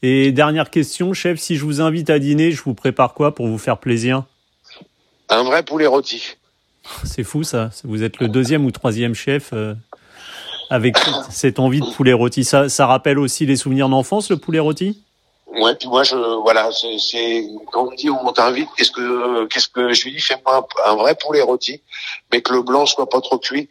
et 0.02 0.32
dernière 0.32 0.70
question, 0.70 1.12
chef, 1.12 1.40
si 1.40 1.58
je 1.58 1.66
vous 1.66 1.82
invite 1.82 2.10
à 2.10 2.20
dîner, 2.20 2.52
je 2.52 2.64
vous 2.64 2.74
prépare 2.74 3.14
quoi 3.14 3.36
pour 3.36 3.48
vous 3.48 3.58
faire 3.58 3.80
plaisir? 3.80 4.24
Un 5.30 5.44
vrai 5.44 5.64
poulet 5.64 5.88
rôti. 5.88 6.38
C'est 7.04 7.24
fou 7.24 7.44
ça. 7.44 7.70
Vous 7.84 8.04
êtes 8.04 8.20
le 8.20 8.28
deuxième 8.28 8.66
ou 8.66 8.72
troisième 8.72 9.14
chef 9.14 9.52
euh, 9.54 9.74
avec 10.70 10.98
cette 11.30 11.60
envie 11.60 11.82
de 11.82 11.86
poulet 11.86 12.14
rôti. 12.14 12.44
Ça, 12.44 12.70
ça 12.70 12.88
rappelle 12.88 13.20
aussi 13.20 13.46
les 13.46 13.56
souvenirs 13.56 13.90
d'enfance, 13.90 14.30
le 14.30 14.38
poulet 14.38 14.60
rôti? 14.60 15.02
Ouais, 15.48 15.74
puis 15.76 15.88
moi 15.88 16.04
je 16.04 16.16
voilà, 16.42 16.70
c'est 16.72 17.48
quand 17.72 17.88
on 17.88 17.96
dit 17.96 18.10
on 18.10 18.32
t'invite, 18.32 18.68
qu'est-ce 18.78 18.92
que 18.92 19.46
qu'est-ce 19.46 19.70
que 19.70 19.94
je 19.94 20.04
lui 20.04 20.12
dis? 20.12 20.20
Fais-moi 20.20 20.68
un, 20.86 20.96
vrai 20.96 21.16
poulet 21.16 21.42
rôti, 21.42 21.82
mais 22.32 22.42
que 22.42 22.54
le 22.54 22.62
blanc 22.62 22.86
soit 22.86 23.10
pas 23.10 23.22
trop 23.22 23.40
cuit, 23.40 23.70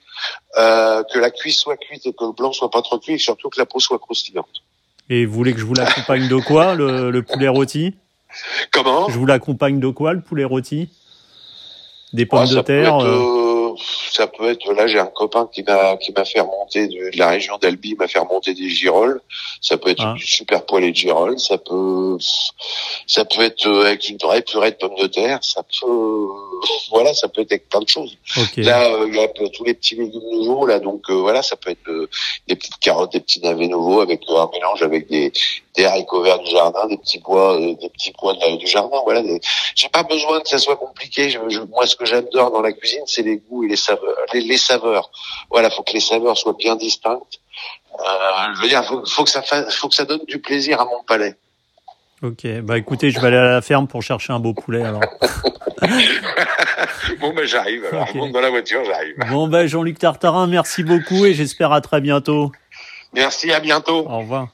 euh, 0.59 1.05
que 1.13 1.19
la 1.19 1.31
cuisse 1.31 1.59
soit 1.59 1.77
cuite 1.77 2.07
et 2.07 2.13
que 2.13 2.25
le 2.25 2.33
blanc 2.33 2.53
soit 2.53 2.71
pas 2.71 2.83
trop 2.83 2.99
cuit, 2.99 3.15
et 3.15 3.19
surtout 3.19 3.51
que 3.51 3.59
la 3.59 3.67
peau 3.67 3.79
soit 3.79 3.99
croustillante. 3.99 4.63
Et 5.11 5.27
vous 5.27 5.35
voulez 5.35 5.53
que 5.53 5.61
je 5.61 5.65
vous 5.65 5.75
l'accompagne 5.75 6.29
de 6.29 6.37
quoi 6.37 6.75
le, 6.75 7.11
le 7.11 7.23
poulet 7.23 7.49
rôti? 7.49 7.95
Comment? 8.73 9.09
Je 9.09 9.19
vous 9.19 9.27
l'accompagne 9.27 9.79
de 9.79 9.89
quoi 9.89 10.13
le 10.13 10.23
poulet 10.23 10.45
rôti? 10.45 10.89
Des 12.13 12.27
pommes 12.27 12.49
de 12.49 12.61
terre. 12.61 12.99
Euh, 13.03 13.75
ça 14.13 14.27
peut 14.27 14.49
être 14.49 14.73
là 14.73 14.87
j'ai 14.87 14.99
un 14.99 15.07
copain 15.07 15.49
qui 15.53 15.63
m'a 15.63 15.97
qui 15.97 16.13
m'a 16.13 16.25
fait 16.25 16.41
remonter 16.41 16.89
de, 16.89 17.11
la 17.19 17.29
région 17.29 17.59
d'Albi 17.59 17.95
m'a 17.95 18.09
fait 18.09 18.19
remonter 18.19 18.55
des 18.55 18.69
girolles 18.69 19.21
ça 19.61 19.77
peut 19.77 19.91
être 19.91 20.03
ah. 20.05 20.15
du 20.17 20.27
super 20.27 20.65
poêlé 20.65 20.93
de 20.93 20.97
girolles 20.97 21.39
ça 21.39 21.59
peut 21.59 22.17
ça 23.07 23.25
peut 23.25 23.43
être 23.43 23.67
euh, 23.67 23.87
avec 23.87 24.09
une 24.09 24.17
vraie 24.19 24.43
purée 24.43 24.71
de 24.71 24.77
pommes 24.77 24.97
de 24.99 25.07
terre 25.07 25.41
ça 25.43 25.63
peut 25.63 25.87
voilà 26.91 27.13
ça 27.13 27.29
peut 27.29 27.43
être 27.43 27.53
avec 27.53 27.69
plein 27.69 27.81
de 27.81 27.89
choses 27.89 28.17
là 28.57 28.87
euh, 28.87 29.07
il 29.09 29.15
y 29.15 29.21
a 29.21 29.29
tous 29.29 29.65
les 29.65 29.75
petits 29.75 29.97
légumes 29.97 30.23
nouveaux 30.33 30.67
là 30.67 30.79
donc 30.79 31.11
voilà 31.11 31.43
ça 31.43 31.57
peut 31.57 31.71
être 31.71 32.09
des 32.49 32.57
petites 32.57 32.79
carottes 32.79 33.13
des 33.13 33.21
petits 33.21 33.41
navets 33.41 33.69
nouveaux 33.69 34.01
avec 34.01 34.23
un 34.29 34.49
mélange 34.53 34.83
avec 34.83 35.09
des 35.09 35.33
des 35.77 35.85
haricots 35.85 36.23
verts 36.23 36.39
du 36.39 36.51
jardin 36.51 36.87
des 36.87 36.97
petits 36.97 37.19
pois 37.19 37.59
des 37.59 37.91
petits 37.91 38.13
pois 38.19 38.35
du 38.35 38.67
jardin 38.67 38.99
voilà 39.05 39.23
j'ai 39.75 39.89
pas 39.89 40.03
besoin 40.03 40.41
que 40.41 40.49
ça 40.49 40.59
soit 40.59 40.77
compliqué 40.77 41.31
je, 41.31 41.39
moi 41.71 41.87
ce 41.87 41.97
que 41.97 42.05
j'adore 42.05 42.51
dans 42.51 42.63
la 42.63 42.73
cuisine 42.73 43.03
c'est 43.07 43.23
les 43.23 43.37
goûts 43.37 43.67
les 43.67 43.77
saveurs. 43.77 44.17
Les, 44.33 44.57
saveurs. 44.57 45.11
Voilà, 45.51 45.71
faut 45.71 45.83
que 45.83 45.93
les 45.93 46.01
saveurs 46.01 46.37
soient 46.37 46.57
bien 46.59 46.77
distinctes. 46.77 47.41
Euh, 47.99 48.55
je 48.55 48.63
veux 48.63 48.69
dire, 48.69 48.85
faut, 48.85 49.05
faut 49.07 49.25
que 49.25 49.31
ça 49.31 49.43
faut 49.43 49.89
que 49.89 49.95
ça 49.95 50.05
donne 50.05 50.25
du 50.27 50.39
plaisir 50.39 50.81
à 50.81 50.85
mon 50.85 51.03
palais. 51.07 51.35
Ok, 52.23 52.47
bah 52.63 52.79
écoutez, 52.79 53.11
je 53.11 53.21
vais 53.21 53.29
aller 53.29 53.37
à 53.37 53.43
la 53.43 53.63
ferme 53.63 53.87
pour 53.87 54.03
chercher 54.03 54.33
un 54.33 54.41
beau 54.41 54.55
poulet 54.55 54.83
alors. 54.83 55.01
bon 57.21 57.35
ben 57.35 57.45
j'arrive 57.45 57.85
alors, 57.91 58.17
monte 58.17 58.33
dans 58.33 58.41
la 58.41 58.51
voiture, 58.51 58.83
j'arrive. 58.85 59.15
Bon 59.31 59.49
ben 59.49 59.67
Jean-Luc 59.67 59.99
Tartarin, 59.99 60.47
merci 60.47 60.83
beaucoup 60.83 61.27
et 61.27 61.35
j'espère 61.35 61.73
à 61.73 61.81
très 61.81 62.01
bientôt. 62.01 62.53
Merci, 63.13 63.53
à 63.53 63.61
bientôt. 63.61 64.07
Au 64.09 64.19
revoir. 64.19 64.49